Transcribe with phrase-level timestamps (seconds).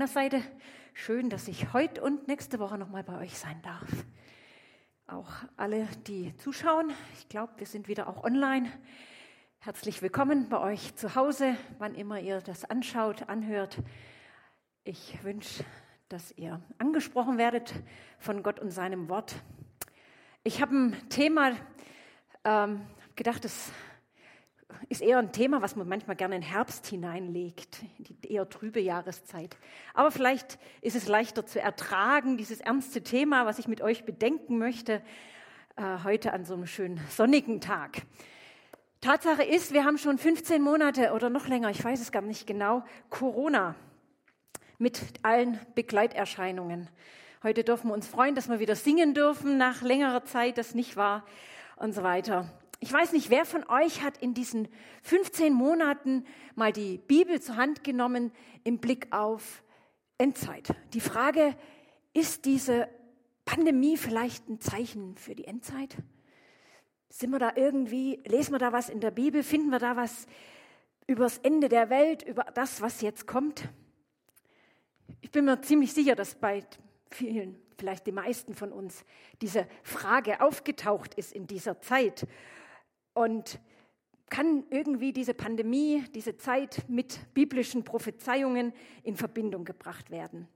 [0.00, 0.42] meiner Seite.
[0.94, 3.86] Schön, dass ich heute und nächste Woche nochmal bei euch sein darf.
[5.06, 8.72] Auch alle, die zuschauen, ich glaube, wir sind wieder auch online.
[9.58, 13.76] Herzlich willkommen bei euch zu Hause, wann immer ihr das anschaut, anhört.
[14.84, 15.66] Ich wünsche,
[16.08, 17.74] dass ihr angesprochen werdet
[18.18, 19.34] von Gott und seinem Wort.
[20.44, 21.52] Ich habe ein Thema
[22.44, 22.86] ähm,
[23.16, 23.70] gedacht, das
[24.88, 29.56] ist eher ein Thema, was man manchmal gerne in Herbst hineinlegt, die eher trübe Jahreszeit.
[29.94, 34.58] Aber vielleicht ist es leichter zu ertragen, dieses ernste Thema, was ich mit euch bedenken
[34.58, 35.02] möchte,
[35.76, 38.02] äh, heute an so einem schönen sonnigen Tag.
[39.00, 42.46] Tatsache ist, wir haben schon 15 Monate oder noch länger, ich weiß es gar nicht
[42.46, 43.74] genau, Corona
[44.76, 46.88] mit allen Begleiterscheinungen.
[47.42, 50.96] Heute dürfen wir uns freuen, dass wir wieder singen dürfen nach längerer Zeit, das nicht
[50.96, 51.24] war
[51.76, 52.50] und so weiter.
[52.82, 54.66] Ich weiß nicht, wer von euch hat in diesen
[55.02, 58.32] 15 Monaten mal die Bibel zur Hand genommen
[58.64, 59.62] im Blick auf
[60.16, 60.74] Endzeit.
[60.94, 61.54] Die Frage,
[62.14, 62.88] ist diese
[63.44, 65.94] Pandemie vielleicht ein Zeichen für die Endzeit?
[67.10, 70.26] Sind wir da irgendwie, lesen wir da was in der Bibel, finden wir da was
[71.06, 73.68] über das Ende der Welt, über das, was jetzt kommt?
[75.20, 76.64] Ich bin mir ziemlich sicher, dass bei
[77.10, 79.04] vielen, vielleicht die meisten von uns,
[79.42, 82.26] diese Frage aufgetaucht ist in dieser Zeit.
[83.14, 83.60] Und
[84.30, 90.48] kann irgendwie diese Pandemie, diese Zeit mit biblischen Prophezeiungen in Verbindung gebracht werden.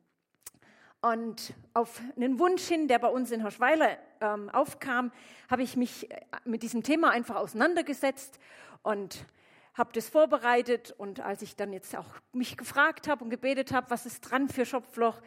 [1.02, 5.12] Und auf einen Wunsch hin, der bei uns in Hirschweiler ähm, aufkam,
[5.50, 8.38] habe ich mich äh, mit diesem Thema einfach auseinandergesetzt
[8.82, 9.26] und
[9.74, 10.94] habe das vorbereitet.
[10.96, 14.48] Und als ich dann jetzt auch mich gefragt habe und gebetet habe, was ist dran
[14.48, 15.20] für Schopfloch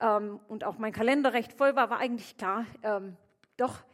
[0.00, 3.16] ähm, und auch mein Kalender recht voll war, war eigentlich klar, ähm,
[3.56, 3.84] doch,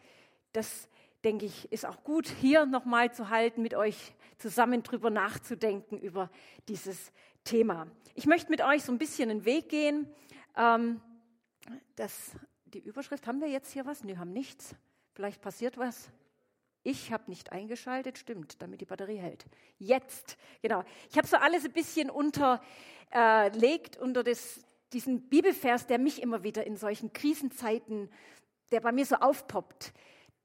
[0.53, 0.89] das
[1.27, 6.31] denke ich, ist auch gut, hier nochmal zu halten, mit euch zusammen drüber nachzudenken über
[6.69, 7.11] dieses
[7.43, 7.89] Thema.
[8.15, 10.09] Ich möchte mit euch so ein bisschen einen Weg gehen.
[10.57, 11.01] Ähm,
[11.97, 12.31] das,
[12.67, 14.05] die Überschrift, haben wir jetzt hier was?
[14.05, 14.77] Ne, haben nichts.
[15.15, 16.13] Vielleicht passiert was.
[16.85, 19.47] Ich habe nicht eingeschaltet, stimmt, damit die Batterie hält.
[19.79, 20.85] Jetzt, genau.
[21.11, 24.61] Ich habe so alles ein bisschen unterlegt unter das,
[24.93, 28.11] diesen Bibelvers, der mich immer wieder in solchen Krisenzeiten,
[28.71, 29.93] der bei mir so aufpoppt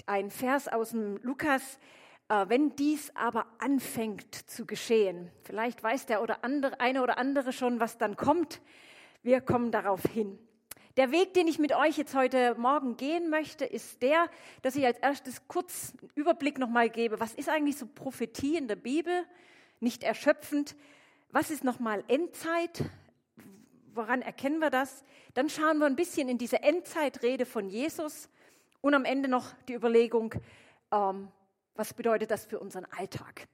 [0.07, 1.79] ein Vers aus dem Lukas,
[2.29, 5.31] äh, wenn dies aber anfängt zu geschehen.
[5.43, 8.61] Vielleicht weiß der oder andere, eine oder andere schon, was dann kommt.
[9.21, 10.39] Wir kommen darauf hin.
[10.97, 14.29] Der Weg, den ich mit euch jetzt heute Morgen gehen möchte, ist der,
[14.61, 17.19] dass ich als erstes kurz einen Überblick nochmal gebe.
[17.19, 19.25] Was ist eigentlich so Prophetie in der Bibel?
[19.79, 20.75] Nicht erschöpfend.
[21.29, 22.83] Was ist nochmal Endzeit?
[23.93, 25.03] Woran erkennen wir das?
[25.33, 28.29] Dann schauen wir ein bisschen in diese Endzeitrede von Jesus
[28.81, 30.35] und am Ende noch die Überlegung,
[30.91, 31.29] ähm,
[31.75, 33.47] was bedeutet das für unseren Alltag?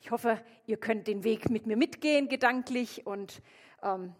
[0.00, 3.06] Ich hoffe, ihr könnt den Weg mit mir mitgehen, gedanklich.
[3.06, 3.42] Und
[3.82, 4.14] ähm,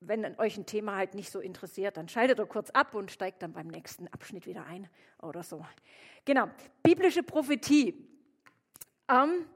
[0.00, 3.42] wenn euch ein Thema halt nicht so interessiert, dann schaltet ihr kurz ab und steigt
[3.42, 4.88] dann beim nächsten Abschnitt wieder ein
[5.22, 5.64] oder so.
[6.24, 6.48] Genau,
[6.82, 8.08] biblische Prophetie.
[9.08, 9.46] Ähm,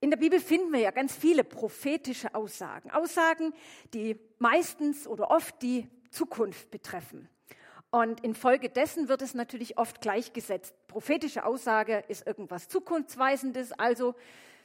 [0.00, 2.90] in der Bibel finden wir ja ganz viele prophetische Aussagen.
[2.90, 3.54] Aussagen,
[3.92, 7.28] die meistens oder oft die Zukunft betreffen.
[7.94, 10.74] Und infolgedessen wird es natürlich oft gleichgesetzt.
[10.88, 13.70] Prophetische Aussage ist irgendwas Zukunftsweisendes.
[13.70, 14.16] Also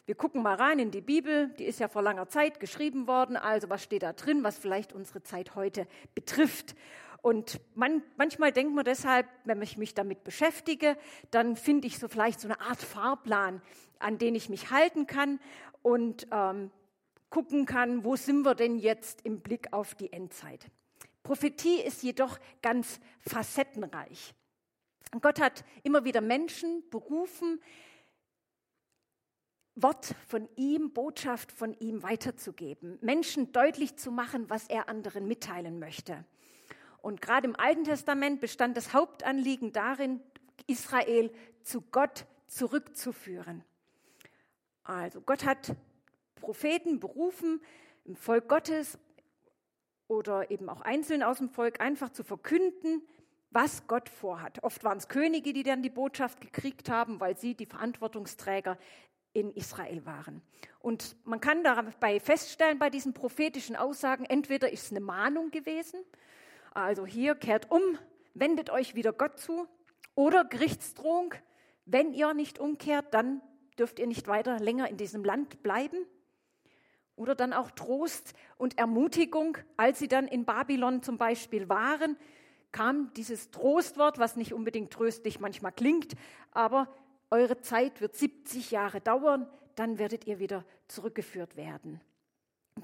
[0.08, 1.50] wir gucken mal rein in die Bibel.
[1.60, 3.38] Die ist ja vor langer Zeit geschrieben worden.
[3.38, 5.86] Also was steht da drin, was vielleicht unsere Zeit heute
[6.16, 6.76] betrifft?
[7.22, 10.98] Und man, manchmal denkt man deshalb, wenn ich mich damit beschäftige,
[11.30, 13.62] dann finde ich so vielleicht so eine Art Fahrplan,
[14.00, 15.40] an den ich mich halten kann
[15.84, 16.72] und ähm,
[17.30, 20.66] gucken kann, wo sind wir denn jetzt im Blick auf die Endzeit.
[21.24, 24.34] Prophetie ist jedoch ganz facettenreich.
[25.22, 27.62] Gott hat immer wieder Menschen berufen,
[29.76, 35.80] Wort von ihm, Botschaft von ihm weiterzugeben, Menschen deutlich zu machen, was er anderen mitteilen
[35.80, 36.26] möchte.
[37.02, 40.20] Und gerade im Alten Testament bestand das Hauptanliegen darin,
[40.68, 41.32] Israel
[41.64, 43.64] zu Gott zurückzuführen.
[44.84, 45.76] Also Gott hat
[46.36, 47.62] Propheten berufen,
[48.06, 48.98] im Volk Gottes
[50.10, 53.02] oder eben auch einzeln aus dem Volk einfach zu verkünden,
[53.52, 54.62] was Gott vorhat.
[54.64, 58.78] Oft waren es Könige, die dann die Botschaft gekriegt haben, weil sie die Verantwortungsträger
[59.34, 60.42] in Israel waren.
[60.80, 66.04] Und man kann dabei feststellen, bei diesen prophetischen Aussagen, entweder ist es eine Mahnung gewesen,
[66.74, 67.82] also hier kehrt um,
[68.34, 69.68] wendet euch wieder Gott zu,
[70.16, 71.34] oder Gerichtsdrohung,
[71.86, 73.42] wenn ihr nicht umkehrt, dann
[73.78, 76.06] dürft ihr nicht weiter länger in diesem Land bleiben.
[77.20, 82.16] Oder dann auch Trost und Ermutigung, als sie dann in Babylon zum Beispiel waren,
[82.72, 86.14] kam dieses Trostwort, was nicht unbedingt tröstlich manchmal klingt,
[86.54, 86.88] aber
[87.30, 92.00] eure Zeit wird 70 Jahre dauern, dann werdet ihr wieder zurückgeführt werden.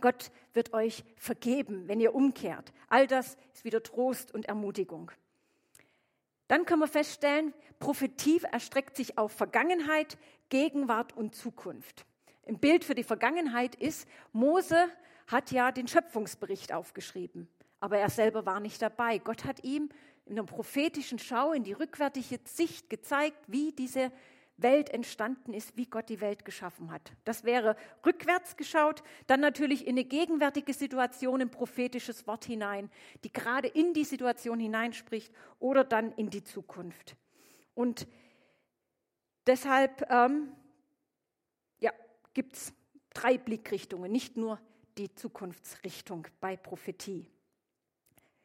[0.02, 2.74] Gott wird euch vergeben, wenn ihr umkehrt.
[2.90, 5.12] All das ist wieder Trost und Ermutigung.
[6.50, 10.18] Dann können wir feststellen, Prophetie erstreckt sich auf Vergangenheit,
[10.50, 12.06] Gegenwart und Zukunft.
[12.48, 14.88] Ein Bild für die Vergangenheit ist, Mose
[15.28, 17.48] hat ja den Schöpfungsbericht aufgeschrieben,
[17.80, 19.18] aber er selber war nicht dabei.
[19.18, 19.90] Gott hat ihm
[20.26, 24.12] in einer prophetischen Schau in die rückwärtige Sicht gezeigt, wie diese
[24.58, 27.12] Welt entstanden ist, wie Gott die Welt geschaffen hat.
[27.26, 27.76] Das wäre
[28.06, 32.90] rückwärts geschaut, dann natürlich in eine gegenwärtige Situation ein prophetisches Wort hinein,
[33.24, 37.18] die gerade in die Situation hineinspricht oder dann in die Zukunft.
[37.74, 38.08] Und
[39.46, 40.52] deshalb ähm,
[42.36, 42.74] gibt es
[43.16, 44.60] drei Blickrichtungen, nicht nur
[45.00, 47.28] die Zukunftsrichtung bei Prophetie.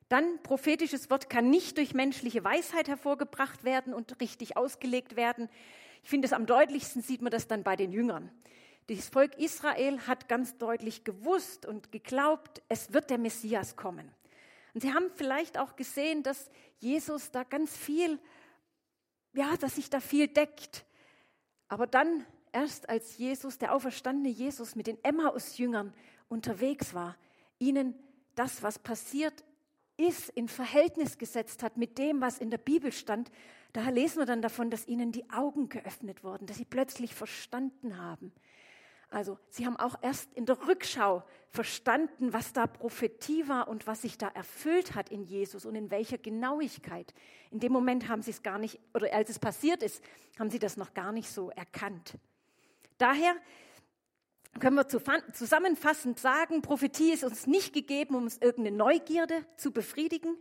[0.09, 5.49] Dann prophetisches Wort kann nicht durch menschliche Weisheit hervorgebracht werden und richtig ausgelegt werden.
[6.03, 8.31] Ich finde es am deutlichsten sieht man das dann bei den Jüngern.
[8.89, 14.11] Das Volk Israel hat ganz deutlich gewusst und geglaubt, es wird der Messias kommen.
[14.75, 18.19] Und sie haben vielleicht auch gesehen, dass Jesus da ganz viel,
[19.33, 20.85] ja, dass sich da viel deckt.
[21.69, 25.93] Aber dann, erst als Jesus, der auferstandene Jesus mit den Emmaus-Jüngern
[26.29, 27.17] unterwegs war,
[27.58, 27.94] ihnen
[28.35, 29.44] das, was passiert
[29.97, 33.31] ist, in Verhältnis gesetzt hat mit dem, was in der Bibel stand,
[33.73, 37.99] da lesen wir dann davon, dass ihnen die Augen geöffnet wurden, dass sie plötzlich verstanden
[37.99, 38.32] haben.
[39.11, 44.02] Also sie haben auch erst in der Rückschau verstanden, was da Prophetie war und was
[44.02, 47.12] sich da erfüllt hat in Jesus und in welcher Genauigkeit.
[47.50, 50.02] In dem Moment haben sie es gar nicht, oder als es passiert ist,
[50.38, 52.14] haben sie das noch gar nicht so erkannt.
[53.00, 53.35] Daher
[54.58, 54.87] können wir
[55.32, 60.37] zusammenfassend sagen, Prophetie ist uns nicht gegeben, um uns irgendeine Neugierde zu befriedigen,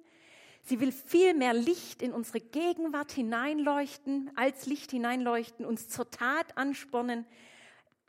[0.61, 6.57] Sie will viel mehr Licht in unsere Gegenwart hineinleuchten, als Licht hineinleuchten, uns zur Tat
[6.57, 7.25] anspornen.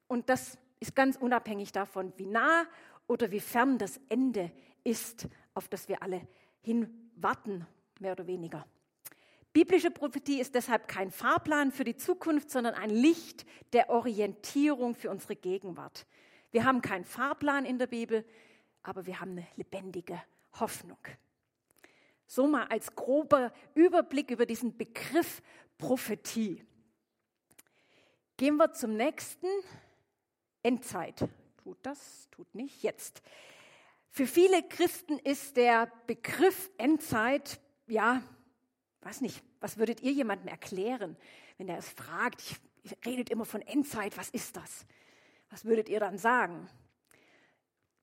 [0.08, 2.67] Und das ist ganz unabhängig davon, wie nah
[3.06, 4.50] oder wie fern das Ende
[4.85, 6.26] ist, auf das wir alle
[6.61, 7.67] hinwarten,
[7.99, 8.67] mehr oder weniger.
[9.52, 15.11] Biblische Prophetie ist deshalb kein Fahrplan für die Zukunft, sondern ein Licht der Orientierung für
[15.11, 16.06] unsere Gegenwart.
[16.52, 18.25] Wir haben keinen Fahrplan in der Bibel,
[18.82, 20.23] aber wir haben eine lebendige
[20.58, 20.99] Hoffnung.
[22.26, 25.43] So mal als grober Überblick über diesen Begriff
[25.79, 26.64] Prophetie.
[28.37, 29.49] Gehen wir zum nächsten.
[30.62, 31.29] Endzeit.
[31.62, 32.29] Tut das?
[32.31, 32.82] Tut nicht?
[32.82, 33.23] Jetzt.
[34.11, 38.23] Für viele Christen ist der Begriff Endzeit, ja,
[39.02, 41.17] weiß nicht, was würdet ihr jemandem erklären,
[41.58, 42.43] wenn er es fragt?
[42.43, 44.87] Ich, ich redet immer von Endzeit, was ist das?
[45.50, 46.69] Was würdet ihr dann sagen?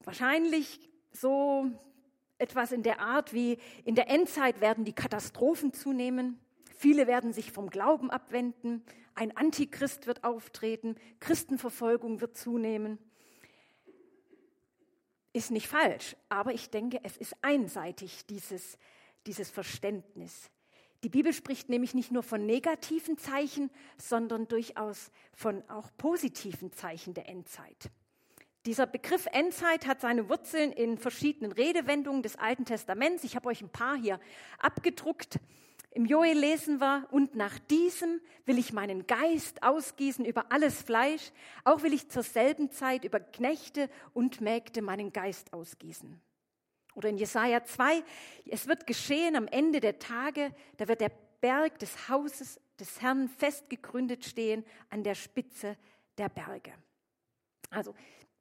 [0.03, 1.69] Wahrscheinlich so
[2.37, 6.39] etwas in der Art wie, in der Endzeit werden die Katastrophen zunehmen,
[6.75, 8.83] viele werden sich vom Glauben abwenden,
[9.15, 12.99] ein Antichrist wird auftreten, Christenverfolgung wird zunehmen.
[15.33, 18.77] Ist nicht falsch, aber ich denke, es ist einseitig, dieses,
[19.25, 20.51] dieses Verständnis.
[21.03, 27.13] Die Bibel spricht nämlich nicht nur von negativen Zeichen, sondern durchaus von auch positiven Zeichen
[27.13, 27.91] der Endzeit.
[28.65, 33.23] Dieser Begriff Endzeit hat seine Wurzeln in verschiedenen Redewendungen des Alten Testaments.
[33.23, 34.19] Ich habe euch ein paar hier
[34.59, 35.39] abgedruckt.
[35.91, 41.31] Im Joel lesen wir, und nach diesem will ich meinen Geist ausgießen über alles Fleisch,
[41.63, 46.21] auch will ich zur selben Zeit über Knechte und Mägde meinen Geist ausgießen.
[46.97, 48.03] Oder in Jesaja 2,
[48.47, 51.11] es wird geschehen am Ende der Tage, da wird der
[51.41, 55.77] Berg des Hauses des Herrn fest gegründet stehen an der Spitze
[56.17, 56.73] der Berge.
[57.69, 57.93] Also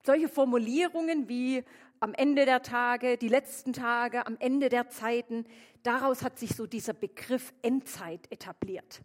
[0.06, 1.64] solche Formulierungen wie
[2.00, 5.44] am Ende der Tage, die letzten Tage, am Ende der Zeiten,
[5.82, 9.02] daraus hat sich so dieser Begriff Endzeit etabliert.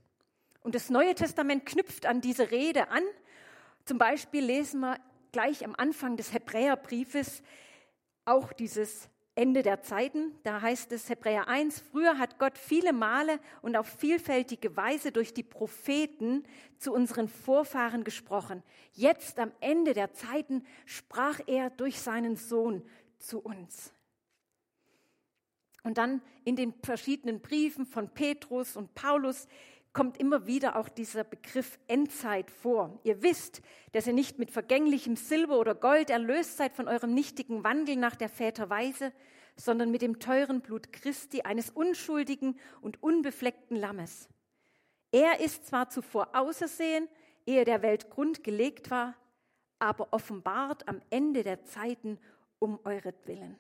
[0.62, 3.04] Und das Neue Testament knüpft an diese Rede an.
[3.84, 4.98] Zum Beispiel lesen wir
[5.34, 7.44] gleich am Anfang des Hebräerbriefes
[8.24, 10.36] auch dieses Ende der Zeiten.
[10.44, 15.34] Da heißt es Hebräer 1, früher hat Gott viele Male und auf vielfältige Weise durch
[15.34, 16.44] die Propheten
[16.78, 18.62] zu unseren Vorfahren gesprochen.
[18.94, 22.84] Jetzt am Ende der Zeiten sprach er durch seinen Sohn
[23.18, 23.94] zu uns.
[25.84, 29.48] Und dann in den verschiedenen Briefen von Petrus und Paulus
[29.94, 33.00] kommt immer wieder auch dieser Begriff Endzeit vor.
[33.04, 37.64] Ihr wisst, dass ihr nicht mit vergänglichem Silber oder Gold erlöst seid von eurem nichtigen
[37.64, 39.12] Wandel nach der Väterweise,
[39.58, 44.30] sondern mit dem teuren Blut Christi, eines unschuldigen und unbefleckten Lammes.
[45.12, 47.10] Er ist zwar zuvor ausersehen,
[47.46, 49.16] ehe der Welt Grund gelegt war,
[49.78, 52.18] aber offenbart am Ende der Zeiten
[52.60, 53.60] um euretwillen.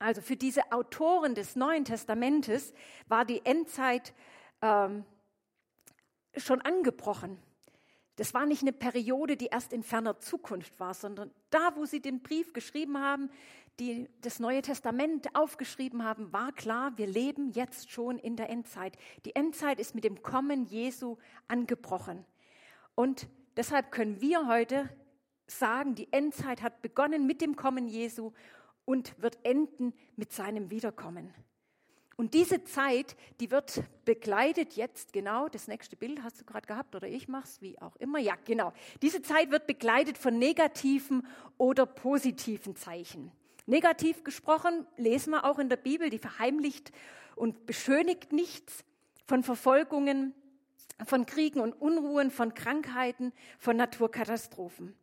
[0.00, 2.72] Also für diese Autoren des Neuen Testamentes
[3.08, 4.14] war die Endzeit
[4.62, 5.04] ähm,
[6.36, 7.38] schon angebrochen.
[8.16, 12.00] Das war nicht eine Periode, die erst in ferner Zukunft war, sondern da, wo sie
[12.00, 13.30] den Brief geschrieben haben,
[13.78, 18.96] die das Neue Testament aufgeschrieben haben, war klar, wir leben jetzt schon in der Endzeit.
[19.24, 22.24] Die Endzeit ist mit dem Kommen Jesu angebrochen.
[22.96, 24.88] Und deshalb können wir heute
[25.46, 28.32] sagen, die Endzeit hat begonnen mit dem Kommen Jesu
[28.84, 31.32] und wird enden mit seinem Wiederkommen.
[32.18, 36.96] Und diese Zeit, die wird begleitet jetzt, genau, das nächste Bild hast du gerade gehabt
[36.96, 38.18] oder ich mach's, wie auch immer.
[38.18, 38.72] Ja, genau.
[39.02, 41.24] Diese Zeit wird begleitet von negativen
[41.58, 43.30] oder positiven Zeichen.
[43.66, 46.90] Negativ gesprochen, lesen wir auch in der Bibel, die verheimlicht
[47.36, 48.82] und beschönigt nichts
[49.24, 50.34] von Verfolgungen,
[51.06, 54.96] von Kriegen und Unruhen, von Krankheiten, von Naturkatastrophen.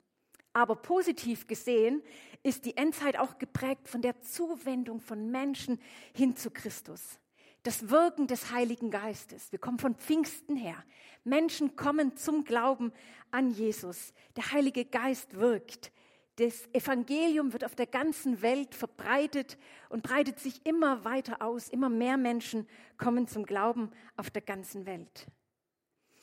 [0.52, 2.04] Aber positiv gesehen
[2.46, 5.82] ist die Endzeit auch geprägt von der Zuwendung von Menschen
[6.14, 7.20] hin zu Christus.
[7.64, 9.52] Das Wirken des Heiligen Geistes.
[9.52, 10.78] Wir kommen von Pfingsten her.
[11.24, 12.94] Menschen kommen zum Glauben
[13.32, 14.14] an Jesus.
[14.36, 15.92] Der Heilige Geist wirkt.
[16.36, 19.58] Das Evangelium wird auf der ganzen Welt verbreitet
[19.90, 21.70] und breitet sich immer weiter aus.
[21.70, 22.68] Immer mehr Menschen
[23.00, 25.26] kommen zum Glauben auf der ganzen Welt.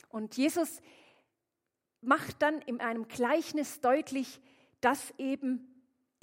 [0.07, 0.79] Und Jesus
[1.99, 4.39] macht dann in einem Gleichnis deutlich,
[4.79, 5.72] dass eben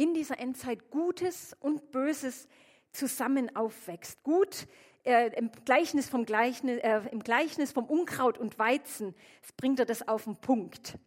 [0.01, 2.49] in dieser Endzeit Gutes und Böses
[2.91, 4.23] zusammen aufwächst.
[4.23, 4.67] Gut
[5.05, 9.15] äh, im, Gleichnis vom Gleichnis, äh, im Gleichnis vom Unkraut und Weizen
[9.59, 10.99] bringt er das auf den Punkt.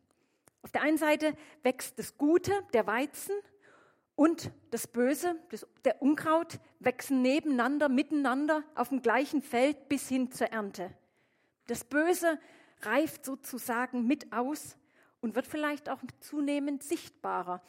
[0.61, 1.33] Auf der einen Seite
[1.63, 3.33] wächst das Gute, der Weizen,
[4.15, 10.31] und das Böse, das, der Unkraut, wachsen nebeneinander, miteinander auf dem gleichen Feld bis hin
[10.31, 10.91] zur Ernte.
[11.65, 12.37] Das Böse
[12.81, 14.77] reift sozusagen mit aus
[15.19, 17.63] und wird vielleicht auch zunehmend sichtbarer.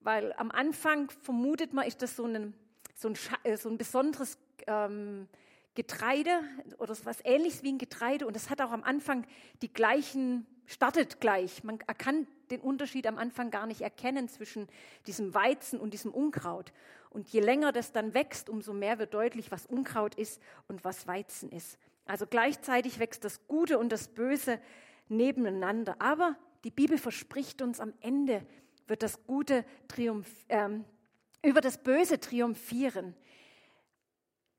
[0.00, 2.54] Weil am Anfang vermutet man, ist das so ein,
[2.94, 5.28] so ein, äh, so ein besonderes ähm,
[5.74, 6.40] Getreide
[6.78, 9.24] oder was ähnliches wie ein Getreide und es hat auch am Anfang
[9.62, 11.62] die gleichen, startet gleich.
[11.62, 14.66] Man kann den Unterschied am Anfang gar nicht erkennen zwischen
[15.06, 16.72] diesem Weizen und diesem Unkraut.
[17.10, 21.06] Und je länger das dann wächst, umso mehr wird deutlich, was Unkraut ist und was
[21.06, 21.78] Weizen ist.
[22.06, 24.60] Also gleichzeitig wächst das Gute und das Böse
[25.08, 25.96] nebeneinander.
[26.00, 28.44] Aber die Bibel verspricht uns, am Ende
[28.88, 30.84] wird das Gute triumph, ähm,
[31.42, 33.14] über das Böse triumphieren.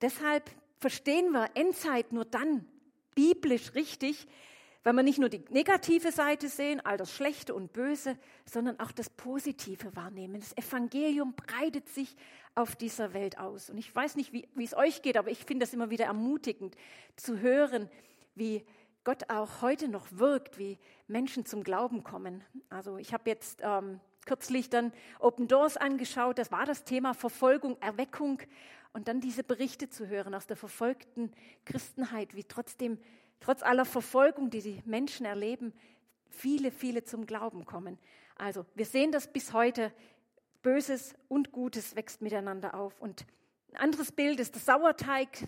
[0.02, 2.66] Deshalb verstehen wir Endzeit nur dann
[3.16, 4.28] biblisch richtig,
[4.84, 8.94] wenn wir nicht nur die negative Seite sehen, all das Schlechte und Böse, sondern auch
[8.94, 10.40] das Positive wahrnehmen.
[10.40, 12.16] Das Evangelium breitet sich
[12.56, 13.70] auf dieser Welt aus.
[13.70, 16.06] Und ich weiß nicht, wie, wie es euch geht, aber ich finde es immer wieder
[16.06, 16.76] ermutigend
[17.18, 17.90] zu hören,
[18.36, 18.66] wie
[19.04, 22.44] Gott auch heute noch wirkt, wie Menschen zum Glauben kommen.
[22.70, 27.78] Also ich habe jetzt ähm, kürzlich dann Open Doors angeschaut, das war das Thema Verfolgung,
[27.82, 28.42] Erweckung
[28.94, 31.32] und dann diese Berichte zu hören aus der verfolgten
[31.66, 33.00] Christenheit, wie trotzdem
[33.40, 35.74] trotz aller Verfolgung, die die Menschen erleben,
[36.30, 37.98] viele, viele zum Glauben kommen.
[38.36, 39.92] Also wir sehen das bis heute.
[40.62, 43.00] Böses und Gutes wächst miteinander auf.
[43.00, 43.26] Und
[43.72, 45.48] ein anderes Bild ist der Sauerteig.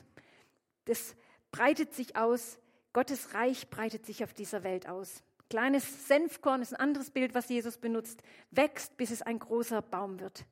[0.85, 1.15] Das
[1.51, 2.57] breitet sich aus.
[2.93, 5.23] Gottes Reich breitet sich auf dieser Welt aus.
[5.51, 8.23] Kleines Senfkorn ist ein anderes Bild, was Jesus benutzt.
[8.51, 10.45] Wächst, bis es ein großer Baum wird.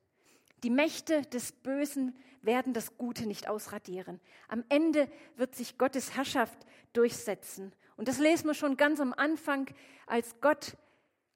[0.62, 4.20] Die Mächte des Bösen werden das Gute nicht ausradieren.
[4.46, 7.72] Am Ende wird sich Gottes Herrschaft durchsetzen.
[7.96, 9.70] Und das lesen wir schon ganz am Anfang,
[10.06, 10.76] als Gott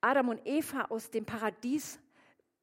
[0.03, 1.99] Adam und Eva aus dem Paradies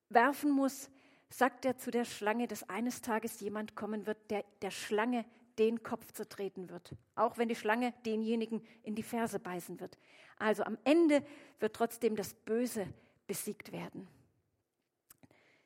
[0.10, 0.92] werfen muss,
[1.32, 5.26] sagt er zu der Schlange, dass eines Tages jemand kommen wird, der der Schlange
[5.60, 6.96] den Kopf zertreten wird.
[7.16, 9.98] Auch wenn die Schlange denjenigen in die Ferse beißen wird.
[10.38, 11.24] Also am Ende
[11.60, 12.88] wird trotzdem das Böse
[13.28, 14.08] besiegt werden.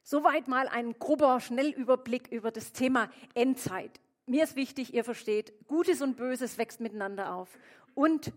[0.03, 3.99] Soweit mal ein grober Schnellüberblick über das Thema Endzeit.
[4.27, 7.57] Mir ist wichtig, ihr versteht, Gutes und Böses wächst miteinander auf.
[7.95, 8.31] Und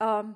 [0.00, 0.34] ähm,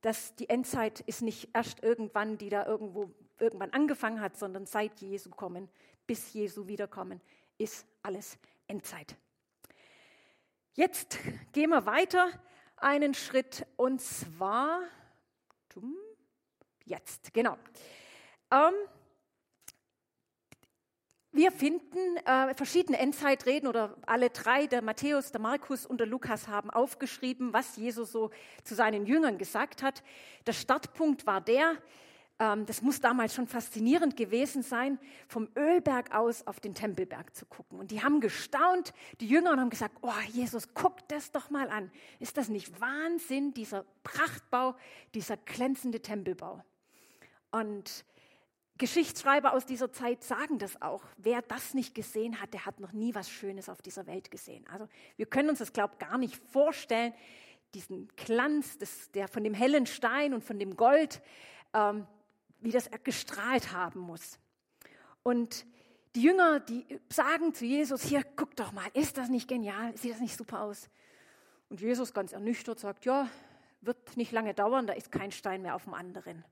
[0.00, 5.00] dass die Endzeit ist nicht erst irgendwann, die da irgendwo irgendwann angefangen hat, sondern seit
[5.00, 5.68] Jesu kommen,
[6.06, 7.20] bis Jesu wiederkommen,
[7.58, 9.16] ist alles Endzeit.
[10.76, 11.18] Jetzt
[11.54, 12.28] gehen wir weiter
[12.76, 14.82] einen Schritt und zwar
[16.84, 17.56] jetzt, genau.
[18.50, 18.74] Ähm,
[21.32, 26.46] wir finden äh, verschiedene Endzeitreden oder alle drei, der Matthäus, der Markus und der Lukas
[26.46, 28.30] haben aufgeschrieben, was Jesus so
[28.62, 30.02] zu seinen Jüngern gesagt hat.
[30.46, 31.78] Der Startpunkt war der,
[32.38, 37.78] das muss damals schon faszinierend gewesen sein, vom Ölberg aus auf den Tempelberg zu gucken.
[37.78, 41.90] Und die haben gestaunt, die Jünger haben gesagt, oh Jesus, guck das doch mal an.
[42.18, 44.76] Ist das nicht Wahnsinn, dieser Prachtbau,
[45.14, 46.62] dieser glänzende Tempelbau?
[47.52, 48.04] Und
[48.78, 51.02] Geschichtsschreiber aus dieser Zeit sagen das auch.
[51.16, 54.66] Wer das nicht gesehen hat, der hat noch nie was Schönes auf dieser Welt gesehen.
[54.70, 57.14] Also wir können uns das, glaube ich, gar nicht vorstellen.
[57.72, 61.22] diesen Glanz des, der von dem hellen Stein und von dem Gold,
[61.74, 62.06] ähm,
[62.66, 64.40] wie das gestrahlt haben muss.
[65.22, 65.64] Und
[66.16, 69.96] die Jünger, die sagen zu Jesus, hier, guck doch mal, ist das nicht genial?
[69.96, 70.90] Sieht das nicht super aus?
[71.68, 73.30] Und Jesus ganz ernüchtert sagt, ja,
[73.82, 76.44] wird nicht lange dauern, da ist kein Stein mehr auf dem anderen.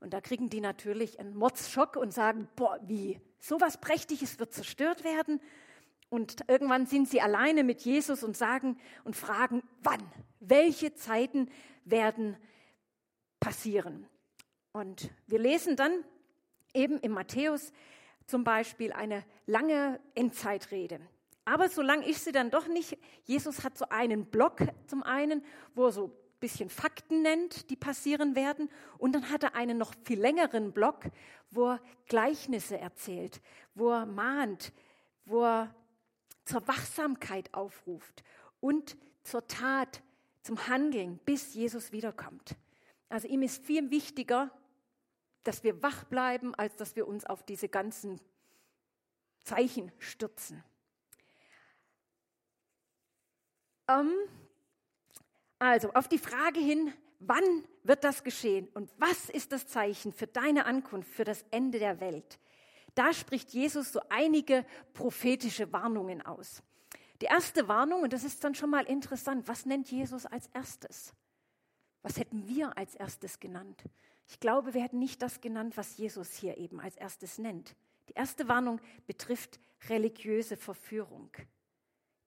[0.00, 5.04] Und da kriegen die natürlich einen Mordschock und sagen, boah, wie, sowas Prächtiges wird zerstört
[5.04, 5.40] werden?
[6.08, 10.02] Und irgendwann sind sie alleine mit Jesus und sagen und fragen, wann,
[10.40, 11.48] welche Zeiten
[11.84, 12.36] werden
[13.38, 14.08] passieren.
[14.78, 16.04] Und wir lesen dann
[16.72, 17.72] eben im Matthäus
[18.26, 21.00] zum Beispiel eine lange Endzeitrede.
[21.44, 22.96] Aber so lang ist sie dann doch nicht.
[23.24, 25.42] Jesus hat so einen Block zum einen,
[25.74, 28.70] wo er so ein bisschen Fakten nennt, die passieren werden.
[28.98, 31.06] Und dann hat er einen noch viel längeren Block,
[31.50, 33.40] wo er Gleichnisse erzählt,
[33.74, 34.72] wo er mahnt,
[35.24, 35.74] wo er
[36.44, 38.22] zur Wachsamkeit aufruft
[38.60, 40.02] und zur Tat,
[40.42, 42.54] zum Handeln, bis Jesus wiederkommt.
[43.08, 44.50] Also ihm ist viel wichtiger,
[45.48, 48.20] dass wir wach bleiben, als dass wir uns auf diese ganzen
[49.42, 50.62] Zeichen stürzen.
[53.88, 54.12] Ähm,
[55.58, 60.26] also auf die Frage hin, wann wird das geschehen und was ist das Zeichen für
[60.26, 62.38] deine Ankunft, für das Ende der Welt?
[62.94, 66.62] Da spricht Jesus so einige prophetische Warnungen aus.
[67.22, 71.14] Die erste Warnung, und das ist dann schon mal interessant, was nennt Jesus als erstes?
[72.02, 73.82] Was hätten wir als erstes genannt?
[74.28, 77.74] Ich glaube, wir hätten nicht das genannt, was Jesus hier eben als erstes nennt.
[78.08, 79.58] Die erste Warnung betrifft
[79.88, 81.30] religiöse Verführung.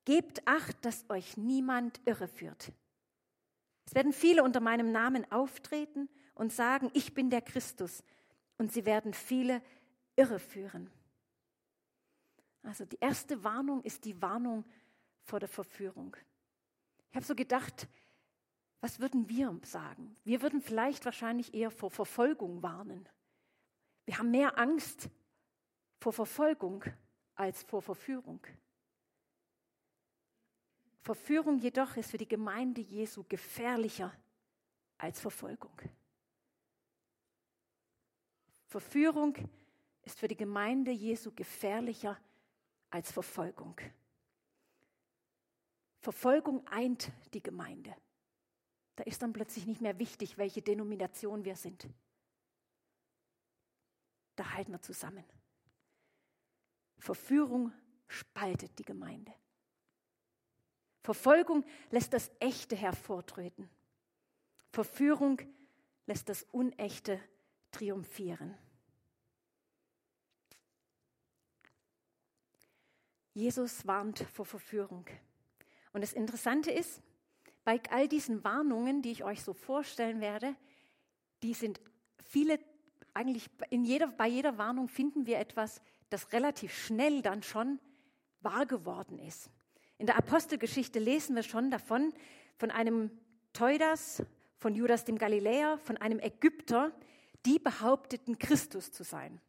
[0.05, 2.71] Gebt acht, dass euch niemand irreführt.
[3.85, 8.03] Es werden viele unter meinem Namen auftreten und sagen, ich bin der Christus.
[8.57, 9.61] Und sie werden viele
[10.15, 10.89] irreführen.
[12.63, 14.65] Also die erste Warnung ist die Warnung
[15.23, 16.15] vor der Verführung.
[17.09, 17.87] Ich habe so gedacht,
[18.81, 20.15] was würden wir sagen?
[20.23, 23.07] Wir würden vielleicht wahrscheinlich eher vor Verfolgung warnen.
[24.05, 25.09] Wir haben mehr Angst
[25.99, 26.83] vor Verfolgung
[27.35, 28.45] als vor Verführung.
[31.01, 34.11] Verführung jedoch ist für die Gemeinde Jesu gefährlicher
[34.97, 35.79] als Verfolgung.
[38.65, 39.35] Verführung
[40.03, 42.17] ist für die Gemeinde Jesu gefährlicher
[42.89, 43.75] als Verfolgung.
[45.99, 47.95] Verfolgung eint die Gemeinde.
[48.95, 51.87] Da ist dann plötzlich nicht mehr wichtig, welche Denomination wir sind.
[54.35, 55.23] Da halten wir zusammen.
[56.97, 57.71] Verführung
[58.07, 59.33] spaltet die Gemeinde.
[61.01, 63.69] Verfolgung lässt das Echte hervortreten.
[64.69, 65.41] Verführung
[66.05, 67.19] lässt das Unechte
[67.71, 68.55] triumphieren.
[73.33, 75.05] Jesus warnt vor Verführung.
[75.93, 77.01] Und das Interessante ist,
[77.63, 80.55] bei all diesen Warnungen, die ich euch so vorstellen werde,
[81.43, 81.79] die sind
[82.23, 82.59] viele,
[83.13, 87.79] eigentlich in jeder, bei jeder Warnung finden wir etwas, das relativ schnell dann schon
[88.41, 89.49] wahr geworden ist.
[89.97, 92.13] In der Apostelgeschichte lesen wir schon davon,
[92.57, 93.11] von einem
[93.53, 94.23] Teudas,
[94.57, 96.91] von Judas dem Galiläer, von einem Ägypter,
[97.45, 99.41] die behaupteten, Christus zu sein.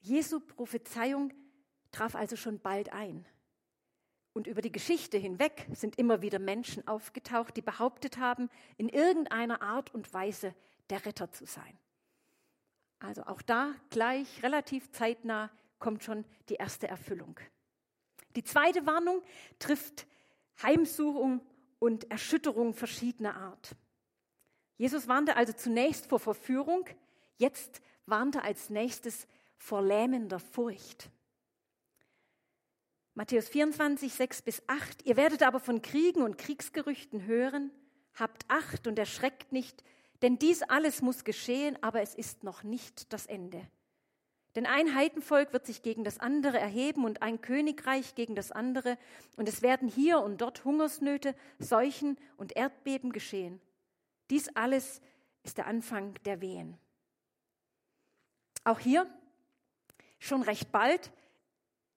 [0.00, 1.32] Jesu Prophezeiung
[1.90, 3.26] traf also schon bald ein.
[4.38, 9.62] Und über die Geschichte hinweg sind immer wieder Menschen aufgetaucht, die behauptet haben, in irgendeiner
[9.62, 10.54] Art und Weise
[10.90, 11.76] der Retter zu sein.
[13.00, 17.40] Also auch da gleich relativ zeitnah kommt schon die erste Erfüllung.
[18.36, 19.22] Die zweite Warnung
[19.58, 20.06] trifft
[20.62, 21.44] Heimsuchung
[21.80, 23.74] und Erschütterung verschiedener Art.
[24.76, 26.84] Jesus warnte also zunächst vor Verführung,
[27.38, 31.10] jetzt warnte als nächstes vor lähmender Furcht.
[33.18, 35.04] Matthäus 24, 6 bis 8.
[35.04, 37.72] Ihr werdet aber von Kriegen und Kriegsgerüchten hören.
[38.14, 39.82] Habt Acht und erschreckt nicht,
[40.22, 43.60] denn dies alles muss geschehen, aber es ist noch nicht das Ende.
[44.54, 48.96] Denn ein Heidenvolk wird sich gegen das andere erheben und ein Königreich gegen das andere,
[49.36, 53.60] und es werden hier und dort Hungersnöte, Seuchen und Erdbeben geschehen.
[54.30, 55.00] Dies alles
[55.42, 56.78] ist der Anfang der Wehen.
[58.62, 59.12] Auch hier
[60.20, 61.10] schon recht bald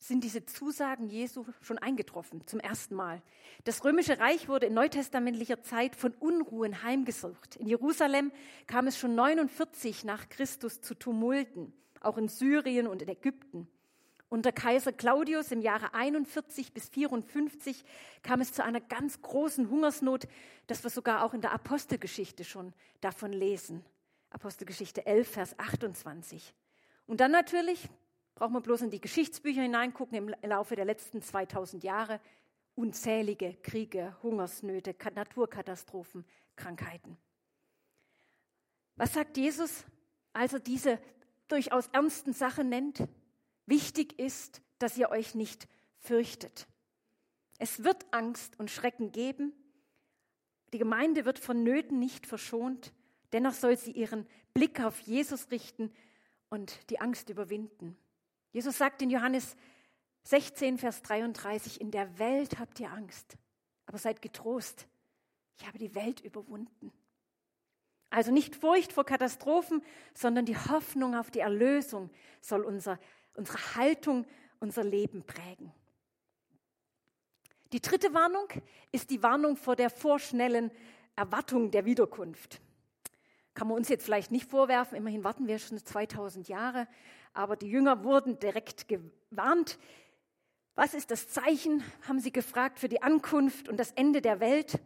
[0.02, 3.22] sind diese Zusagen Jesu schon eingetroffen, zum ersten Mal.
[3.66, 7.56] Das römische Reich wurde in neutestamentlicher Zeit von Unruhen heimgesucht.
[7.58, 8.32] In Jerusalem
[8.66, 13.68] kam es schon 49 nach Christus zu Tumulten, auch in Syrien und in Ägypten.
[14.28, 17.84] Unter Kaiser Claudius im Jahre 41 bis 54
[18.24, 20.28] kam es zu einer ganz großen Hungersnot,
[20.66, 23.86] das wir sogar auch in der Apostelgeschichte schon davon lesen.
[24.32, 26.56] Apostelgeschichte 11, Vers 28.
[27.06, 27.90] Und dann natürlich
[28.42, 32.20] braucht man bloß in die Geschichtsbücher hineingucken im Laufe der letzten 2000 Jahre
[32.74, 36.26] unzählige Kriege, Hungersnöte, Naturkatastrophen,
[36.56, 37.18] Krankheiten.
[38.96, 39.86] Was sagt Jesus,
[40.34, 40.98] als er diese
[41.50, 43.08] durchaus ernsten Sachen nennt?
[43.68, 45.68] Wichtig ist, dass ihr euch nicht
[46.00, 46.66] fürchtet.
[47.60, 49.54] Es wird Angst und Schrecken geben.
[50.74, 52.92] Die Gemeinde wird von Nöten nicht verschont.
[53.34, 54.26] Dennoch soll sie ihren
[54.56, 55.94] Blick auf Jesus richten
[56.50, 57.96] und die Angst überwinden.
[58.52, 59.56] Jesus sagt in Johannes
[60.24, 63.38] 16, Vers 33, in der Welt habt ihr Angst,
[63.86, 64.88] aber seid getrost,
[65.58, 66.92] ich habe die Welt überwunden.
[68.10, 69.82] Also nicht Furcht vor Katastrophen,
[70.14, 72.10] sondern die Hoffnung auf die Erlösung
[72.42, 73.00] soll unser,
[73.36, 74.26] unsere Haltung,
[74.60, 75.72] unser Leben prägen.
[77.72, 78.48] Die dritte Warnung
[78.92, 80.72] ist die Warnung vor der vorschnellen
[81.16, 82.60] Erwartung der Wiederkunft.
[83.54, 86.88] Kann man uns jetzt vielleicht nicht vorwerfen, immerhin warten wir schon 2000 Jahre,
[87.34, 89.78] aber die Jünger wurden direkt gewarnt.
[90.76, 94.80] Was ist das Zeichen, haben sie gefragt, für die Ankunft und das Ende der Welt?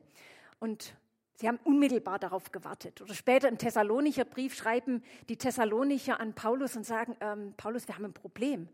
[0.59, 0.95] Und
[1.35, 3.01] sie haben unmittelbar darauf gewartet.
[3.01, 7.95] Oder später im Thessalonicher Brief schreiben die Thessalonicher an Paulus und sagen, ähm, Paulus, wir
[7.95, 8.67] haben ein Problem.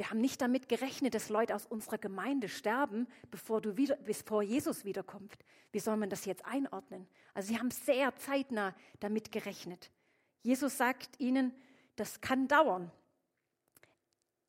[0.00, 4.42] Wir haben nicht damit gerechnet, dass Leute aus unserer Gemeinde sterben, bevor, du wieder, bevor
[4.42, 5.36] Jesus wiederkommt.
[5.72, 7.06] Wie soll man das jetzt einordnen?
[7.34, 9.90] Also sie haben sehr zeitnah damit gerechnet.
[10.42, 11.52] Jesus sagt ihnen,
[11.96, 12.90] das kann dauern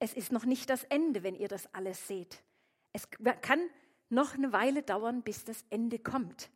[0.02, 2.42] es ist noch nicht das Ende, wenn ihr das alles seht.
[2.92, 3.08] Es
[3.42, 3.60] kann
[4.10, 6.50] noch eine Weile dauern, bis das Ende kommt.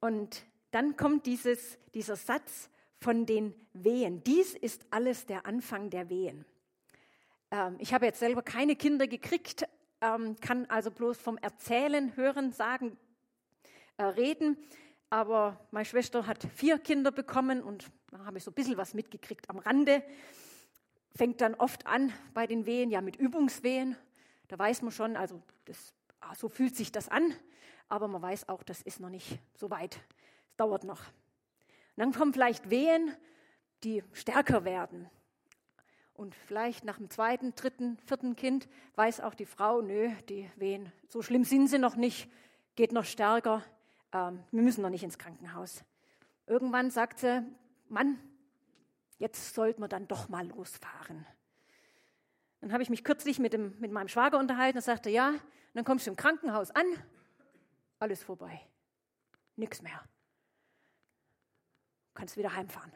[0.00, 4.24] Und dann kommt dieses, dieser Satz von den Wehen.
[4.24, 6.44] Dies ist alles der Anfang der Wehen.
[7.50, 9.66] Ähm, ich habe jetzt selber keine Kinder gekriegt,
[10.00, 12.96] ähm, kann also bloß vom Erzählen, Hören, Sagen,
[13.96, 14.56] äh, reden.
[15.10, 18.94] Aber meine Schwester hat vier Kinder bekommen und da habe ich so ein bisschen was
[18.94, 20.02] mitgekriegt am Rande
[21.16, 23.96] fängt dann oft an bei den Wehen, ja mit Übungswehen.
[24.48, 27.34] Da weiß man schon, also das, ah, so fühlt sich das an,
[27.88, 29.98] aber man weiß auch, das ist noch nicht so weit.
[30.48, 31.00] Es dauert noch.
[31.00, 33.12] Und dann kommen vielleicht Wehen,
[33.82, 35.08] die stärker werden.
[36.16, 40.90] Und vielleicht nach dem zweiten, dritten, vierten Kind weiß auch die Frau, nö, die Wehen,
[41.08, 42.30] so schlimm sind sie noch nicht,
[42.74, 43.62] geht noch stärker,
[44.12, 45.84] ähm, wir müssen noch nicht ins Krankenhaus.
[46.46, 47.44] Irgendwann sagt sie,
[47.90, 48.18] Mann,
[49.18, 51.26] jetzt sollten wir dann doch mal losfahren.
[52.62, 55.40] Dann habe ich mich kürzlich mit, dem, mit meinem Schwager unterhalten und sagte, ja, und
[55.74, 56.86] dann kommst du im Krankenhaus an,
[57.98, 58.58] alles vorbei,
[59.56, 60.02] nichts mehr.
[62.08, 62.92] Du kannst wieder heimfahren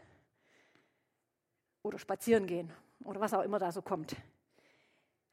[1.82, 2.72] oder spazieren gehen
[3.04, 4.16] oder was auch immer da so kommt.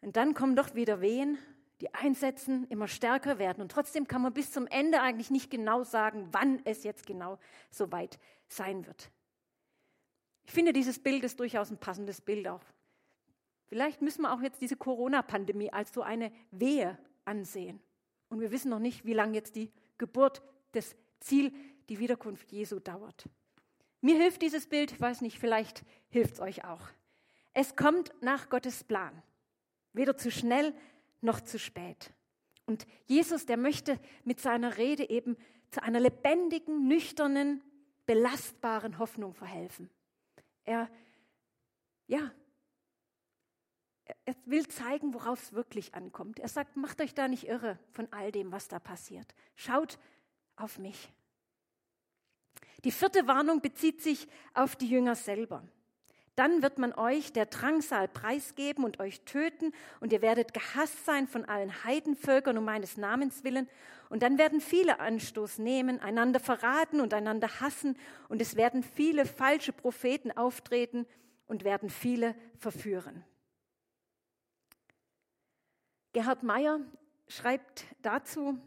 [0.02, 1.38] Und dann kommen doch wieder Wehen,
[1.82, 3.62] die einsetzen, immer stärker werden.
[3.62, 7.38] Und trotzdem kann man bis zum Ende eigentlich nicht genau sagen, wann es jetzt genau
[7.70, 9.12] so weit sein wird.
[10.46, 12.64] Ich finde, dieses Bild ist durchaus ein passendes Bild auch.
[13.68, 17.82] Vielleicht müssen wir auch jetzt diese Corona-Pandemie als so eine Wehe ansehen.
[18.30, 21.54] Und wir wissen noch nicht, wie lange jetzt die Geburt, das Ziel,
[21.90, 23.28] die Wiederkunft Jesu dauert.
[24.02, 26.88] Mir hilft dieses Bild, ich weiß nicht, vielleicht hilft es euch auch.
[27.60, 29.24] Es kommt nach Gottes Plan.
[29.92, 30.76] Weder zu schnell
[31.22, 32.14] noch zu spät.
[32.68, 35.36] Und Jesus, der möchte mit seiner Rede eben
[35.72, 37.64] zu einer lebendigen, nüchternen,
[38.06, 39.90] belastbaren Hoffnung verhelfen.
[40.66, 40.88] Er,
[42.06, 42.32] ja,
[44.26, 46.38] er will zeigen, worauf es wirklich ankommt.
[46.38, 49.34] Er sagt, macht euch da nicht irre von all dem, was da passiert.
[49.56, 49.98] Schaut
[50.58, 51.12] auf mich.
[52.84, 55.68] Die vierte Warnung bezieht sich auf die Jünger selber.
[56.38, 61.28] Dann wird man euch der Drangsal preisgeben und euch töten und ihr werdet gehasst sein
[61.28, 63.68] von allen Heidenvölkern um meines Namens willen.
[64.10, 67.98] Und dann werden viele Anstoß nehmen, einander verraten und einander hassen
[68.30, 71.08] und es werden viele falsche Propheten auftreten
[71.48, 73.26] und werden viele verführen.
[76.14, 76.82] Gerhard Meyer
[77.28, 78.60] schreibt dazu,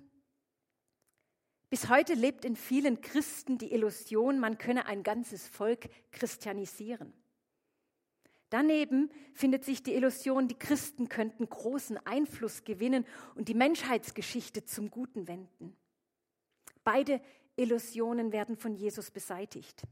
[1.68, 7.12] bis heute lebt in vielen Christen die Illusion, man könne ein ganzes Volk christianisieren.
[8.50, 14.90] Daneben findet sich die Illusion, die Christen könnten großen Einfluss gewinnen und die Menschheitsgeschichte zum
[14.90, 15.76] Guten wenden.
[16.82, 17.20] Beide
[17.54, 19.82] Illusionen werden von Jesus beseitigt.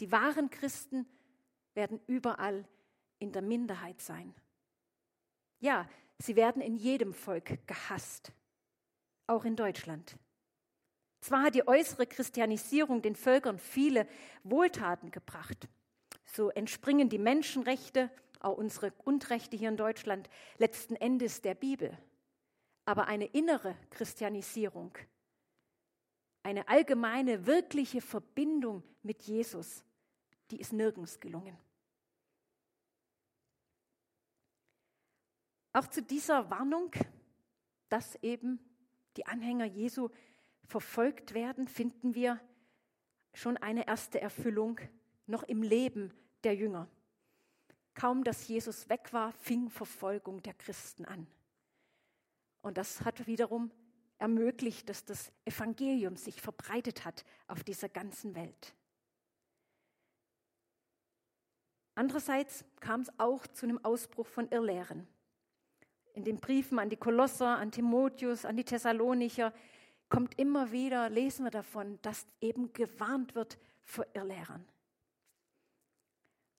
[0.00, 1.06] Die wahren Christen
[1.74, 2.66] werden überall
[3.20, 4.34] in der Minderheit sein.
[5.60, 5.88] Ja,
[6.18, 8.32] sie werden in jedem Volk gehasst,
[9.28, 10.16] auch in Deutschland.
[11.20, 14.06] Zwar hat die äußere Christianisierung den Völkern viele
[14.42, 15.68] Wohltaten gebracht,
[16.24, 18.10] so entspringen die Menschenrechte,
[18.40, 21.96] auch unsere Grundrechte hier in Deutschland, letzten Endes der Bibel.
[22.84, 24.96] Aber eine innere Christianisierung,
[26.42, 29.84] eine allgemeine, wirkliche Verbindung mit Jesus,
[30.50, 31.56] die ist nirgends gelungen.
[35.72, 36.92] Auch zu dieser Warnung
[37.94, 38.58] dass eben
[39.16, 40.08] die Anhänger Jesu
[40.64, 42.40] verfolgt werden, finden wir
[43.32, 44.80] schon eine erste Erfüllung
[45.26, 46.12] noch im Leben
[46.44, 46.88] der Jünger.
[47.94, 51.26] Kaum dass Jesus weg war, fing Verfolgung der Christen an.
[52.62, 53.70] Und das hat wiederum
[54.18, 58.74] ermöglicht, dass das Evangelium sich verbreitet hat auf dieser ganzen Welt.
[61.94, 65.06] Andererseits kam es auch zu einem Ausbruch von Irrlehren.
[66.14, 69.52] In den Briefen an die Kolosser, an Timotheus, an die Thessalonicher
[70.08, 74.64] kommt immer wieder, lesen wir davon, dass eben gewarnt wird vor Irrlehrern.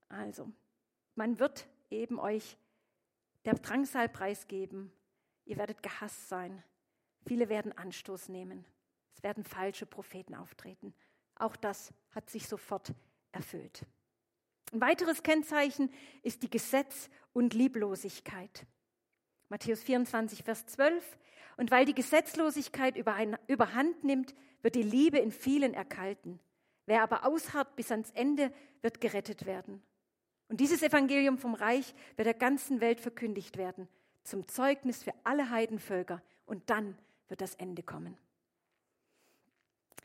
[0.08, 0.50] Also,
[1.14, 2.56] man wird eben euch
[3.44, 4.92] der Drangsal preisgeben.
[5.44, 6.62] Ihr werdet gehasst sein.
[7.26, 8.64] Viele werden Anstoß nehmen.
[9.14, 10.94] Es werden falsche Propheten auftreten.
[11.36, 12.92] Auch das hat sich sofort
[13.32, 13.84] erfüllt.
[14.72, 15.92] Ein weiteres Kennzeichen
[16.22, 18.66] ist die Gesetz- und Lieblosigkeit.
[19.48, 21.18] Matthäus 24, Vers 12.
[21.56, 26.40] Und weil die Gesetzlosigkeit überhand nimmt, wird die Liebe in vielen erkalten.
[26.86, 29.82] Wer aber ausharrt bis ans Ende, wird gerettet werden.
[30.48, 33.88] Und dieses Evangelium vom Reich wird der ganzen Welt verkündigt werden,
[34.22, 36.22] zum Zeugnis für alle Heidenvölker.
[36.46, 36.96] Und dann
[37.28, 38.16] wird das Ende kommen.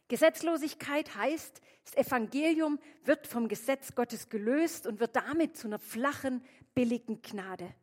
[0.07, 6.43] Gesetzlosigkeit heißt, das Evangelium wird vom Gesetz Gottes gelöst und wird damit zu einer flachen,
[6.73, 7.73] billigen Gnade.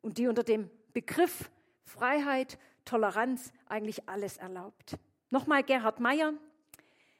[0.00, 1.50] Und die unter dem Begriff
[1.84, 4.96] Freiheit, Toleranz eigentlich alles erlaubt.
[5.30, 6.32] Nochmal Gerhard Meyer.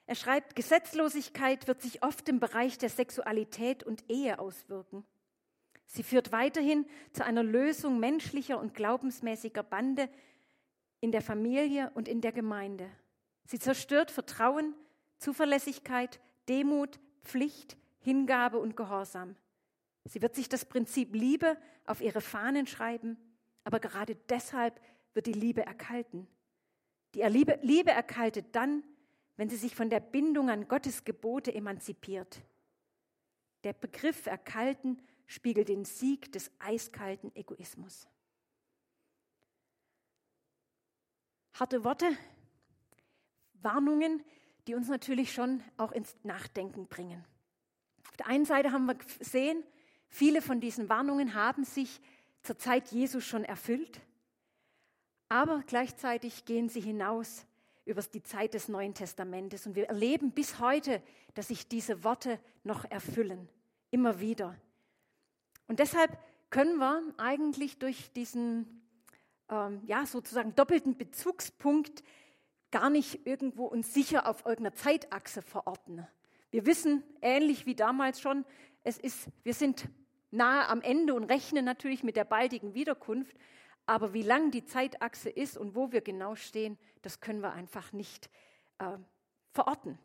[0.09, 5.05] Er schreibt, Gesetzlosigkeit wird sich oft im Bereich der Sexualität und Ehe auswirken.
[5.85, 10.09] Sie führt weiterhin zu einer Lösung menschlicher und glaubensmäßiger Bande
[11.03, 12.89] in der Familie und in der Gemeinde.
[13.45, 14.73] Sie zerstört Vertrauen,
[15.19, 19.37] Zuverlässigkeit, Demut, Pflicht, Hingabe und Gehorsam.
[20.07, 23.19] Sie wird sich das Prinzip Liebe auf ihre Fahnen schreiben,
[23.63, 24.81] aber gerade deshalb
[25.13, 26.27] wird die Liebe erkalten.
[27.15, 28.83] Die Liebe, erkaltet dann,
[29.39, 32.43] wenn sie sich von der Bindung an Gottes Gebote emanzipiert.
[33.63, 38.09] Der Begriff erkalten spiegelt den Sieg des eiskalten Egoismus.
[41.53, 42.11] Harte Worte,
[43.55, 44.25] Warnungen,
[44.67, 47.25] die uns natürlich schon auch ins Nachdenken bringen.
[48.09, 49.63] Auf der einen Seite haben wir gesehen,
[50.09, 52.01] viele von diesen Warnungen haben sich
[52.43, 54.01] zur Zeit Jesus schon erfüllt,
[55.29, 57.47] aber gleichzeitig gehen sie hinaus
[57.89, 61.03] über die Zeit des Neuen Testamentes und wir erleben bis heute,
[61.35, 63.49] dass sich diese Worte noch erfüllen,
[63.91, 64.55] immer wieder.
[65.67, 66.19] Und deshalb
[66.51, 68.83] können wir eigentlich durch diesen
[69.49, 72.03] ähm, ja sozusagen doppelten Bezugspunkt
[72.71, 76.07] gar nicht irgendwo uns sicher auf irgendeiner Zeitachse verorten.
[76.51, 78.45] Wir wissen, ähnlich wie damals schon,
[78.85, 79.89] es ist, wir sind
[80.31, 83.35] nahe am Ende und rechnen natürlich mit der baldigen Wiederkunft.
[83.87, 86.77] Aber wie lang die Zeitachse ist und wo wir genau stehen,
[87.09, 88.29] das können wir einfach nicht
[88.77, 88.99] äh,
[89.53, 89.99] verorten.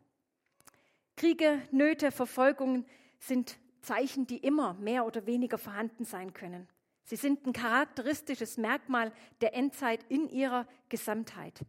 [1.17, 2.85] Kriege, Nöte, Verfolgungen
[3.19, 6.65] sind Zeichen, die immer mehr oder weniger vorhanden sein können.
[7.03, 9.11] Sie sind ein charakteristisches Merkmal
[9.41, 11.59] der Endzeit in ihrer Gesamtheit.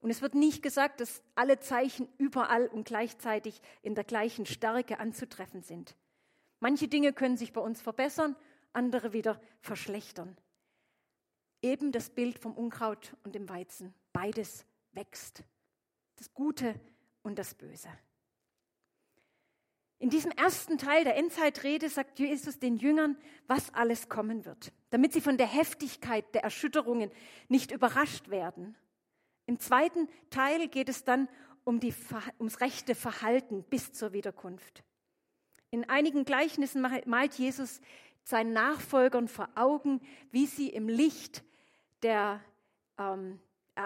[0.00, 4.98] Und es wird nicht gesagt, dass alle Zeichen überall und gleichzeitig in der gleichen Stärke
[4.98, 5.94] anzutreffen sind.
[6.58, 8.34] Manche Dinge können sich bei uns verbessern,
[8.72, 10.36] andere wieder verschlechtern.
[11.62, 13.94] Eben das Bild vom Unkraut und dem Weizen.
[14.14, 15.44] Beides wächst.
[16.16, 16.80] Das Gute
[17.22, 17.90] und das Böse.
[19.98, 25.12] In diesem ersten Teil der Endzeitrede sagt Jesus den Jüngern, was alles kommen wird, damit
[25.12, 27.10] sie von der Heftigkeit der Erschütterungen
[27.48, 28.74] nicht überrascht werden
[29.46, 31.28] im zweiten Teil geht es dann
[31.64, 31.94] um die,
[32.38, 34.84] ums rechte Verhalten bis zur Wiederkunft.
[35.70, 37.80] In einigen Gleichnissen malt Jesus
[38.22, 40.00] seinen Nachfolgern vor Augen,
[40.30, 41.44] wie sie im Licht
[42.02, 42.42] der
[42.98, 43.38] ähm,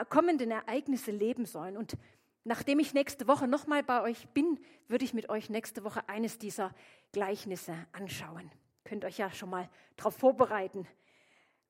[0.09, 1.77] kommenden Ereignisse leben sollen.
[1.77, 1.97] Und
[2.45, 6.39] nachdem ich nächste Woche nochmal bei euch bin, würde ich mit euch nächste Woche eines
[6.39, 6.75] dieser
[7.13, 8.51] Gleichnisse anschauen.
[8.85, 10.87] Könnt euch ja schon mal darauf vorbereiten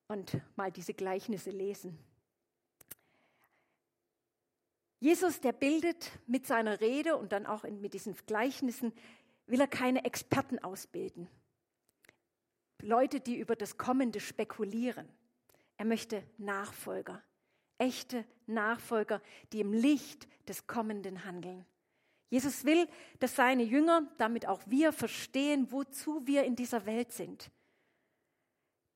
[0.08, 1.98] und mal diese Gleichnisse lesen.
[5.00, 8.92] Jesus, der bildet mit seiner Rede und dann auch mit diesen Gleichnissen,
[9.46, 11.28] will er keine Experten ausbilden.
[12.80, 15.08] Leute, die über das Kommende spekulieren.
[15.76, 17.22] Er möchte Nachfolger,
[17.78, 21.64] echte Nachfolger, die im Licht des Kommenden handeln.
[22.30, 22.86] Jesus will,
[23.20, 27.50] dass seine Jünger, damit auch wir, verstehen, wozu wir in dieser Welt sind.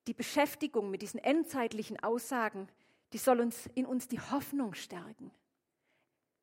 [0.06, 2.68] Die Beschäftigung mit diesen endzeitlichen Aussagen,
[3.12, 5.30] die soll uns in uns die Hoffnung stärken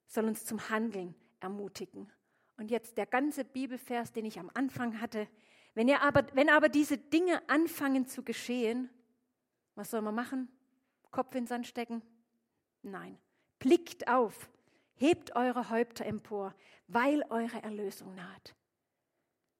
[0.09, 2.11] soll uns zum Handeln ermutigen.
[2.57, 5.29] Und jetzt der ganze Bibelvers, den ich am Anfang hatte.
[5.75, 8.89] Wenn, ihr aber, wenn aber diese Dinge anfangen zu geschehen,
[9.75, 10.49] was soll man machen?
[11.11, 12.01] Kopf in den Sand stecken?
[12.81, 13.17] Nein,
[13.59, 14.49] blickt auf,
[14.95, 16.53] hebt eure Häupter empor,
[16.87, 18.55] weil eure Erlösung naht.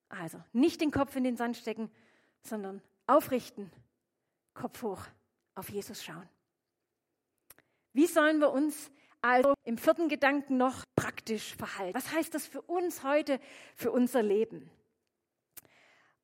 [0.08, 1.90] Also nicht den Kopf in den Sand stecken,
[2.42, 3.70] sondern aufrichten,
[4.54, 5.02] Kopf hoch,
[5.54, 6.28] auf Jesus schauen.
[7.92, 11.94] Wie sollen wir uns also im vierten Gedanken noch praktisch verhalten?
[11.94, 13.40] Was heißt das für uns heute,
[13.74, 14.70] für unser Leben?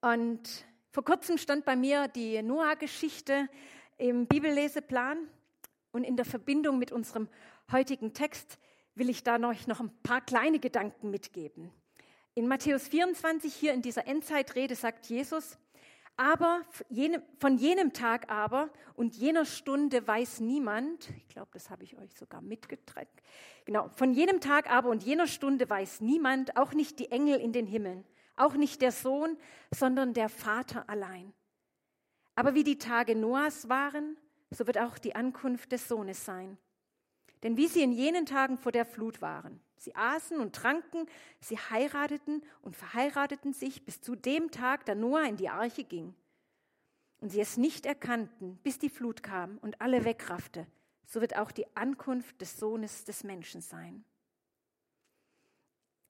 [0.00, 3.48] Und vor kurzem stand bei mir die Noah-Geschichte
[3.98, 5.28] im Bibelleseplan
[5.96, 7.28] und in der Verbindung mit unserem
[7.72, 8.58] heutigen Text
[8.94, 11.72] will ich da noch, noch ein paar kleine Gedanken mitgeben.
[12.34, 15.58] In Matthäus 24, hier in dieser Endzeitrede, sagt Jesus,
[16.18, 16.62] aber
[17.38, 22.14] von jenem Tag aber und jener Stunde weiß niemand, ich glaube, das habe ich euch
[22.14, 23.08] sogar mitgetragen,
[23.64, 27.52] genau, von jenem Tag aber und jener Stunde weiß niemand, auch nicht die Engel in
[27.52, 28.04] den Himmeln,
[28.36, 29.38] auch nicht der Sohn,
[29.74, 31.32] sondern der Vater allein.
[32.34, 34.18] Aber wie die Tage Noahs waren,
[34.50, 36.58] so wird auch die Ankunft des Sohnes sein.
[37.42, 41.06] Denn wie sie in jenen Tagen vor der Flut waren, Sie aßen und tranken,
[41.40, 46.14] sie heirateten und verheirateten sich bis zu dem Tag, da Noah in die Arche ging.
[47.20, 50.66] Und sie es nicht erkannten, bis die Flut kam und alle wegraffte,
[51.06, 54.04] so wird auch die Ankunft des Sohnes des Menschen sein.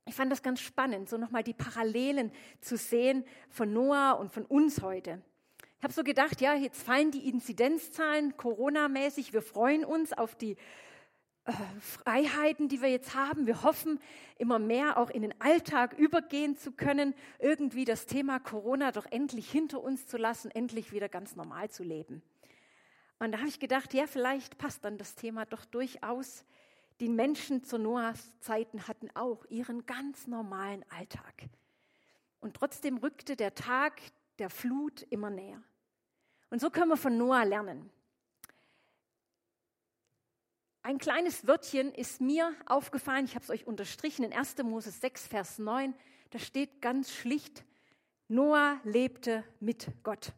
[0.09, 4.46] Ich fand das ganz spannend, so nochmal die Parallelen zu sehen von Noah und von
[4.46, 5.20] uns heute.
[5.87, 9.33] Habe so gedacht, ja, jetzt fallen die Inzidenzzahlen Corona-mäßig.
[9.33, 10.57] Wir freuen uns auf die
[11.44, 13.46] äh, Freiheiten, die wir jetzt haben.
[13.46, 14.01] Wir hoffen,
[14.37, 19.49] immer mehr auch in den Alltag übergehen zu können, irgendwie das Thema Corona doch endlich
[19.49, 22.20] hinter uns zu lassen, endlich wieder ganz normal zu leben.
[23.20, 26.44] Und da habe ich gedacht, ja, vielleicht passt dann das Thema doch durchaus.
[26.99, 31.44] Die Menschen zu Noahs Zeiten hatten auch ihren ganz normalen Alltag.
[32.40, 34.01] Und trotzdem rückte der Tag
[34.40, 35.62] der Flut immer näher.
[36.50, 37.90] Und so können wir von Noah lernen.
[40.82, 44.59] Ein kleines Wörtchen ist mir aufgefallen, ich habe es euch unterstrichen, in 1.
[44.59, 45.94] Mose 6, Vers 9,
[46.30, 47.64] da steht ganz schlicht,
[48.28, 50.32] Noah lebte mit Gott.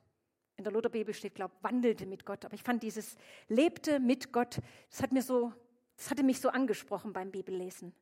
[0.56, 2.44] In der Lutherbibel steht, glaube ich, wandelte mit Gott.
[2.44, 3.16] Aber ich fand dieses
[3.48, 4.58] lebte mit Gott,
[4.90, 5.52] das, hat mir so,
[5.96, 7.94] das hatte mich so angesprochen beim Bibellesen.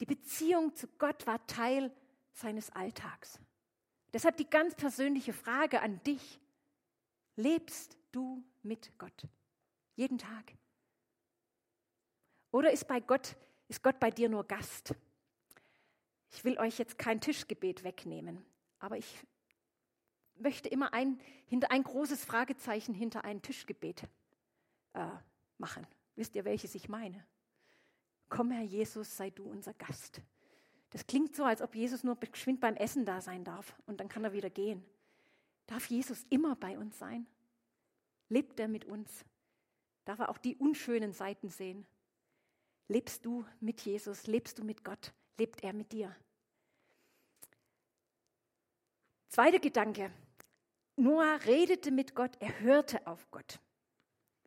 [0.00, 1.90] Die Beziehung zu Gott war Teil
[2.32, 3.40] seines Alltags.
[4.12, 6.38] Deshalb die ganz persönliche Frage an dich.
[7.38, 9.28] Lebst du mit Gott?
[9.94, 10.54] Jeden Tag?
[12.50, 13.36] Oder ist bei Gott,
[13.68, 14.92] ist Gott bei dir nur Gast?
[16.32, 18.44] Ich will euch jetzt kein Tischgebet wegnehmen,
[18.80, 19.24] aber ich
[20.34, 24.02] möchte immer ein, hinter ein großes Fragezeichen hinter ein Tischgebet
[24.94, 25.06] äh,
[25.58, 25.86] machen.
[26.16, 27.24] Wisst ihr, welches ich meine?
[28.28, 30.22] Komm, Herr Jesus, sei du unser Gast.
[30.90, 34.08] Das klingt so, als ob Jesus nur geschwind beim Essen da sein darf und dann
[34.08, 34.84] kann er wieder gehen.
[35.68, 37.26] Darf Jesus immer bei uns sein?
[38.30, 39.24] Lebt er mit uns?
[40.04, 41.86] Darf er auch die unschönen Seiten sehen?
[42.88, 44.26] Lebst du mit Jesus?
[44.26, 45.12] Lebst du mit Gott?
[45.38, 46.16] Lebt er mit dir?
[49.28, 50.10] Zweiter Gedanke.
[50.96, 53.60] Noah redete mit Gott, er hörte auf Gott.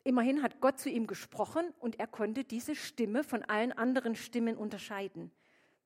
[0.02, 4.56] Immerhin hat Gott zu ihm gesprochen und er konnte diese Stimme von allen anderen Stimmen
[4.56, 5.30] unterscheiden.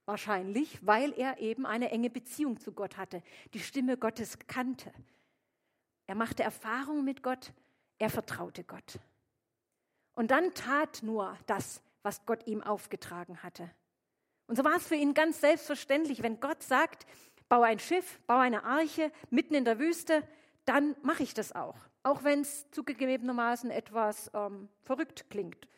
[0.07, 3.23] Wahrscheinlich, weil er eben eine enge Beziehung zu Gott hatte,
[3.53, 4.93] die Stimme Gottes kannte.
[6.07, 7.53] Er machte Erfahrung mit Gott,
[7.99, 8.99] er vertraute Gott.
[10.15, 13.71] Und dann tat Noah das, was Gott ihm aufgetragen hatte.
[14.47, 17.07] Und so war es für ihn ganz selbstverständlich, wenn Gott sagt,
[17.49, 20.27] baue ein Schiff, baue eine Arche mitten in der Wüste,
[20.65, 21.77] dann mache ich das auch.
[22.03, 25.69] Auch wenn es zugegebenermaßen etwas ähm, verrückt klingt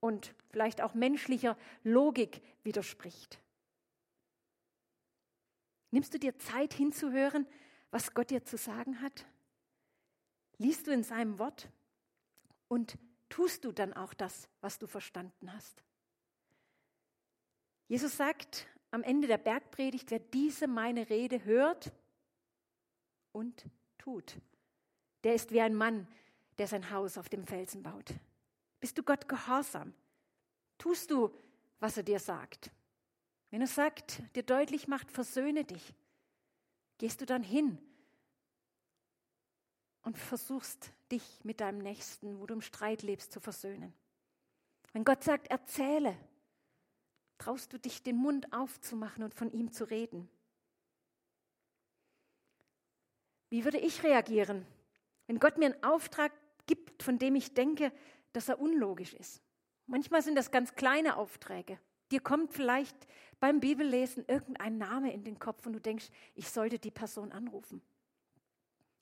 [0.00, 3.40] und vielleicht auch menschlicher Logik widerspricht.
[5.92, 7.46] Nimmst du dir Zeit hinzuhören,
[7.90, 9.24] was Gott dir zu sagen hat?
[10.58, 11.68] Liest du in seinem Wort?
[12.68, 15.82] Und tust du dann auch das, was du verstanden hast.
[17.88, 21.92] Jesus sagt am Ende der Bergpredigt, wer diese meine Rede hört
[23.32, 23.66] und
[23.98, 24.36] tut,
[25.24, 26.08] der ist wie ein Mann,
[26.58, 28.14] der sein Haus auf dem Felsen baut.
[28.80, 29.92] Bist du Gott gehorsam?
[30.78, 31.36] Tust du,
[31.78, 32.70] was er dir sagt?
[33.50, 35.94] Wenn er sagt, dir deutlich macht, versöhne dich,
[36.98, 37.78] gehst du dann hin
[40.06, 43.92] und versuchst dich mit deinem Nächsten, wo du im Streit lebst, zu versöhnen.
[44.92, 46.16] Wenn Gott sagt, erzähle,
[47.38, 50.30] traust du dich, den Mund aufzumachen und von ihm zu reden.
[53.50, 54.64] Wie würde ich reagieren,
[55.26, 56.32] wenn Gott mir einen Auftrag
[56.66, 57.92] gibt, von dem ich denke,
[58.32, 59.42] dass er unlogisch ist?
[59.86, 61.80] Manchmal sind das ganz kleine Aufträge.
[62.12, 62.96] Dir kommt vielleicht
[63.40, 67.82] beim Bibellesen irgendein Name in den Kopf und du denkst, ich sollte die Person anrufen.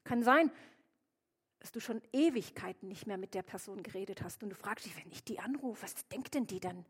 [0.04, 0.50] Kann sein,
[1.64, 4.94] dass du schon Ewigkeiten nicht mehr mit der Person geredet hast und du fragst dich,
[5.02, 6.84] wenn ich die anrufe, was denkt denn die dann?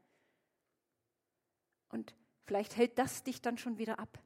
[1.91, 2.13] Und
[2.43, 4.21] vielleicht hält das dich dann schon wieder ab.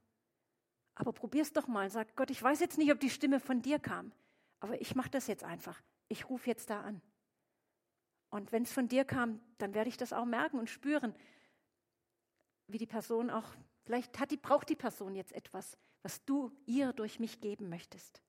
[0.94, 1.90] Aber probier's doch mal.
[1.90, 4.10] Sag Gott, ich weiß jetzt nicht, ob die Stimme von dir kam,
[4.60, 5.82] aber ich mache das jetzt einfach.
[6.08, 7.02] Ich rufe jetzt da an.
[8.30, 11.14] Und wenn es von dir kam, dann werde ich das auch merken und spüren,
[12.68, 16.94] wie die Person auch, vielleicht hat die, braucht die Person jetzt etwas, was du ihr
[16.94, 18.22] durch mich geben möchtest.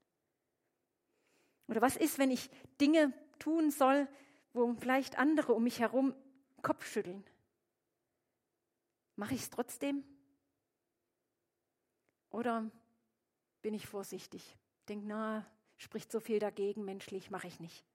[1.69, 2.49] Oder was ist, wenn ich
[2.81, 4.07] Dinge tun soll,
[4.53, 6.15] wo vielleicht andere um mich herum
[6.63, 7.23] Kopf schütteln?
[9.15, 10.03] Mache ich es trotzdem?
[12.31, 12.69] Oder
[13.61, 14.57] bin ich vorsichtig?
[14.87, 15.45] Denk, na,
[15.77, 17.85] spricht so viel dagegen, menschlich, mache ich nicht.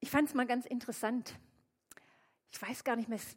[0.00, 1.38] Ich fand es mal ganz interessant.
[2.50, 3.36] Ich weiß gar nicht mehr, es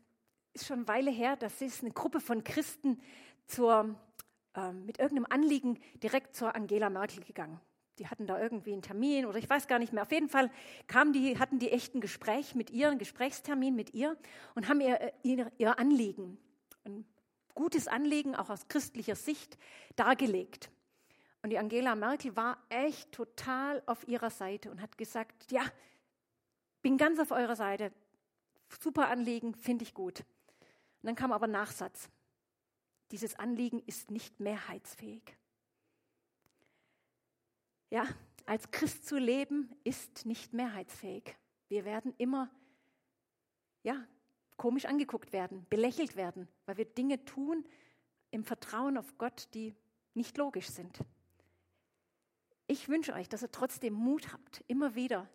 [0.53, 2.99] ist schon eine Weile her, das ist eine Gruppe von Christen
[3.45, 3.95] zur
[4.56, 7.60] ähm, mit irgendeinem Anliegen direkt zur Angela Merkel gegangen.
[7.99, 10.04] Die hatten da irgendwie einen Termin oder ich weiß gar nicht mehr.
[10.04, 10.49] Auf jeden Fall
[10.88, 14.18] kamen die, hatten die echt ein Gespräch mit ihr, einen Gesprächstermin mit ihr
[14.56, 16.38] und haben ihr, äh, ihr, ihr Anliegen,
[16.86, 17.06] ein
[17.54, 19.58] gutes Anliegen, auch aus christlicher Sicht,
[19.95, 20.72] dargelegt.
[21.43, 25.62] Und die Angela Merkel war echt total auf ihrer Seite und hat gesagt, ja,
[26.82, 27.91] bin ganz auf eurer Seite,
[28.82, 30.22] super Anliegen, finde ich gut.
[30.22, 32.10] Und dann kam aber Nachsatz.
[33.14, 35.38] Dieses Anliegen ist nicht mehrheitsfähig.
[37.91, 38.07] Ja,
[38.47, 41.36] als Christ zu leben ist nicht mehrheitsfähig.
[41.70, 42.49] Wir werden immer,
[43.84, 44.03] ja,
[44.57, 47.64] komisch angeguckt werden, belächelt werden, weil wir Dinge tun
[48.32, 49.76] im Vertrauen auf Gott, die
[50.16, 50.97] nicht logisch sind.
[52.66, 55.30] Ich wünsche euch, dass ihr trotzdem Mut habt, immer wieder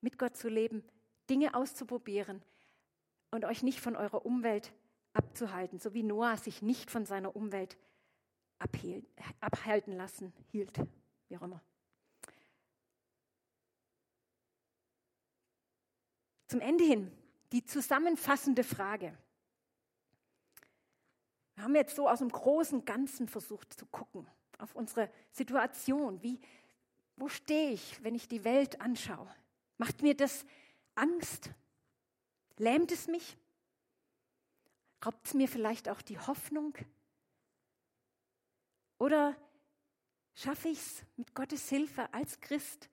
[0.00, 0.82] mit Gott zu leben,
[1.28, 2.42] Dinge auszuprobieren
[3.30, 4.72] und euch nicht von eurer Umwelt
[5.12, 7.76] abzuhalten, so wie Noah sich nicht von seiner Umwelt
[9.40, 10.78] abhalten lassen hielt,
[11.28, 11.62] wie auch immer.
[16.48, 17.10] Zum Ende hin
[17.52, 19.16] die zusammenfassende Frage.
[21.54, 24.26] Wir haben jetzt so aus dem großen Ganzen versucht zu gucken
[24.58, 26.22] auf unsere Situation.
[26.22, 26.40] Wie,
[27.16, 29.32] wo stehe ich, wenn ich die Welt anschaue?
[29.78, 30.44] Macht mir das
[30.94, 31.50] Angst?
[32.56, 33.36] Lähmt es mich?
[35.04, 36.74] Raubt es mir vielleicht auch die Hoffnung?
[38.98, 39.34] Oder
[40.34, 42.90] schaffe ich es mit Gottes Hilfe als Christ,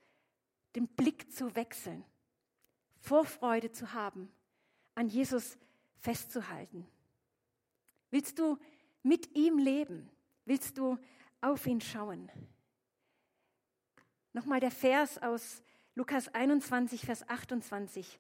[0.76, 2.06] den Blick zu wechseln,
[3.00, 4.32] Vorfreude zu haben,
[4.96, 5.58] an Jesus
[6.00, 6.88] festzuhalten?
[8.10, 8.58] Willst du
[9.04, 10.10] mit ihm leben?
[10.46, 10.98] Willst du
[11.42, 12.32] auf ihn schauen?
[14.32, 15.62] Nochmal der Vers aus
[15.96, 18.20] Lukas 21, Vers 28.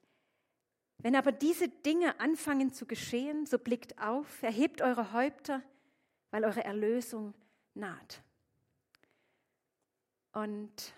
[1.00, 5.62] Wenn aber diese Dinge anfangen zu geschehen, so blickt auf, erhebt eure Häupter,
[6.32, 7.34] weil eure Erlösung
[7.76, 8.22] naht.
[10.34, 10.94] Und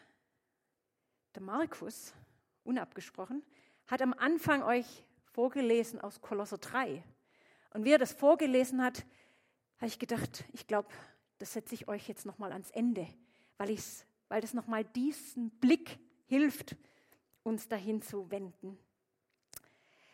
[1.35, 2.13] der Markus,
[2.63, 3.43] unabgesprochen,
[3.87, 7.03] hat am Anfang euch vorgelesen aus Kolosser 3.
[7.73, 9.05] Und wie er das vorgelesen hat,
[9.77, 10.89] habe ich gedacht, ich glaube,
[11.37, 13.07] das setze ich euch jetzt nochmal ans Ende,
[13.57, 16.75] weil, ich's, weil das nochmal diesen Blick hilft,
[17.43, 18.77] uns dahin zu wenden.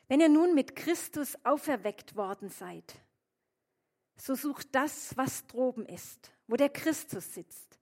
[0.08, 2.95] Wenn ihr nun mit Christus auferweckt worden seid,
[4.18, 7.80] so sucht das, was droben ist, wo der Christus sitzt,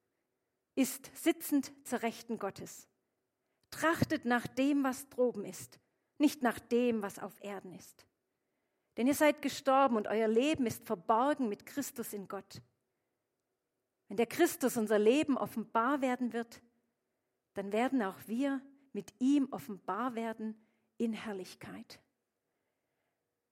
[0.76, 2.88] ist sitzend zur Rechten Gottes.
[3.70, 5.80] Trachtet nach dem, was droben ist,
[6.18, 8.06] nicht nach dem, was auf Erden ist.
[8.98, 12.62] Denn ihr seid gestorben und euer Leben ist verborgen mit Christus in Gott.
[14.08, 16.62] Wenn der Christus unser Leben offenbar werden wird,
[17.56, 18.62] dann werden auch wir
[18.94, 20.56] mit ihm offenbar werden
[20.98, 22.00] in Herrlichkeit.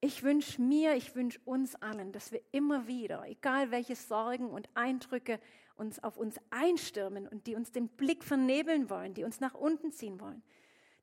[0.04, 4.68] Ich wünsche mir, ich wünsche uns allen, dass wir immer wieder, egal welche Sorgen und
[4.74, 5.39] Eindrücke
[5.76, 9.91] uns auf uns einstürmen und die uns den Blick vernebeln wollen, die uns nach unten
[9.91, 10.41] ziehen wollen,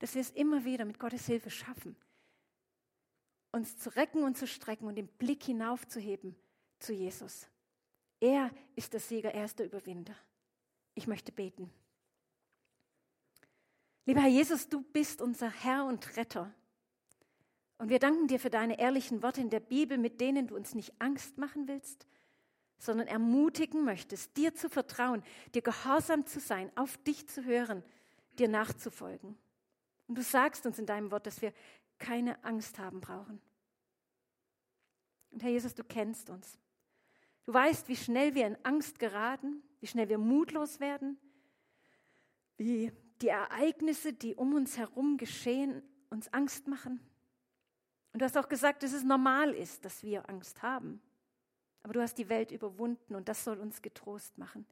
[0.01, 1.97] dass wir es immer wieder mit Gottes Hilfe schaffen,
[3.53, 6.35] uns zu recken und zu strecken und den Blick hinaufzuheben
[6.81, 7.49] zu Jesus.
[8.21, 10.15] Er ist der Sieger, er ist der Überwinder.
[10.95, 11.71] Ich möchte beten.
[14.07, 16.53] Lieber Herr Jesus, du bist unser Herr und Retter.
[17.79, 20.75] Und wir danken dir für deine ehrlichen Worte in der Bibel, mit denen du uns
[20.75, 22.07] nicht Angst machen willst,
[22.79, 25.23] sondern ermutigen möchtest, dir zu vertrauen,
[25.55, 27.85] dir gehorsam zu sein, auf dich zu hören,
[28.39, 29.37] dir nachzufolgen.
[30.09, 31.53] Und du sagst uns in deinem Wort, dass wir
[31.99, 33.41] keine Angst haben brauchen.
[35.31, 36.59] Und Herr Jesus, du kennst uns.
[37.45, 41.19] Du weißt, wie schnell wir in Angst geraten, wie schnell wir mutlos werden,
[42.57, 47.01] wie die Ereignisse, die um uns herum geschehen, uns Angst machen.
[48.19, 51.01] Und du hast auch gesagt, dass es normal ist, dass wir Angst haben.
[51.85, 54.67] Aber du hast die Welt überwunden und das soll uns getrost machen.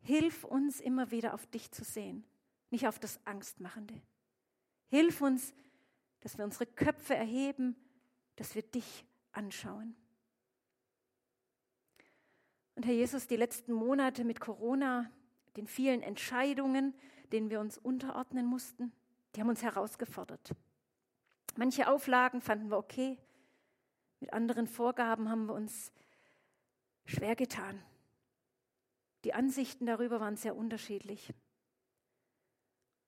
[0.00, 2.24] Hilf uns immer wieder auf dich zu sehen,
[2.70, 3.94] nicht auf das Angstmachende.
[4.88, 5.54] Hilf uns,
[6.22, 7.76] dass wir unsere Köpfe erheben,
[8.34, 9.94] dass wir dich anschauen.
[12.74, 15.08] Und Herr Jesus, die letzten Monate mit Corona,
[15.54, 16.94] den vielen Entscheidungen,
[17.30, 18.90] denen wir uns unterordnen mussten,
[19.36, 20.52] die haben uns herausgefordert.
[21.56, 23.18] Manche Auflagen fanden wir okay,
[24.20, 25.92] mit anderen Vorgaben haben wir uns
[27.04, 27.82] schwer getan.
[29.24, 31.32] Die Ansichten darüber waren sehr unterschiedlich.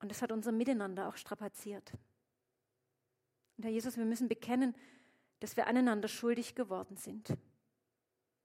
[0.01, 1.93] Und das hat unser Miteinander auch strapaziert.
[3.57, 4.75] Und Herr Jesus, wir müssen bekennen,
[5.41, 7.37] dass wir aneinander schuldig geworden sind.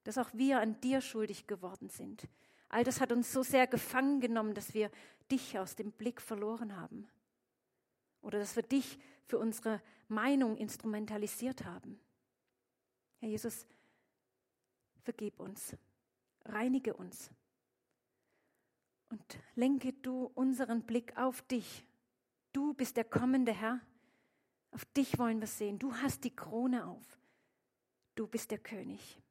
[0.03, 2.27] Dass auch wir an dir schuldig geworden sind.
[2.69, 4.91] All das hat uns so sehr gefangen genommen, dass wir
[5.31, 7.07] dich aus dem Blick verloren haben.
[8.21, 8.99] Oder dass wir dich
[9.29, 11.99] für unsere Meinung instrumentalisiert haben.
[13.19, 13.67] Herr Jesus,
[15.03, 15.77] vergib uns,
[16.45, 17.29] reinige uns
[19.09, 21.85] und lenke du unseren Blick auf dich.
[22.53, 23.79] Du bist der kommende Herr.
[24.71, 25.77] Auf dich wollen wir sehen.
[25.77, 27.19] Du hast die Krone auf.
[28.15, 29.21] Du bist der König.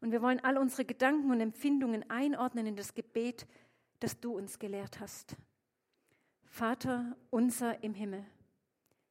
[0.00, 3.46] Und wir wollen all unsere Gedanken und Empfindungen einordnen in das Gebet,
[4.00, 5.36] das du uns gelehrt hast.
[6.46, 8.26] Vater unser im Himmel,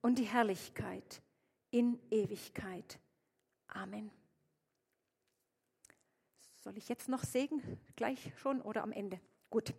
[0.00, 1.22] und die Herrlichkeit
[1.70, 2.98] in Ewigkeit.
[3.68, 4.10] Amen.
[6.56, 7.62] Soll ich jetzt noch segen?
[7.96, 9.20] Gleich schon oder am Ende?
[9.50, 9.74] Gut.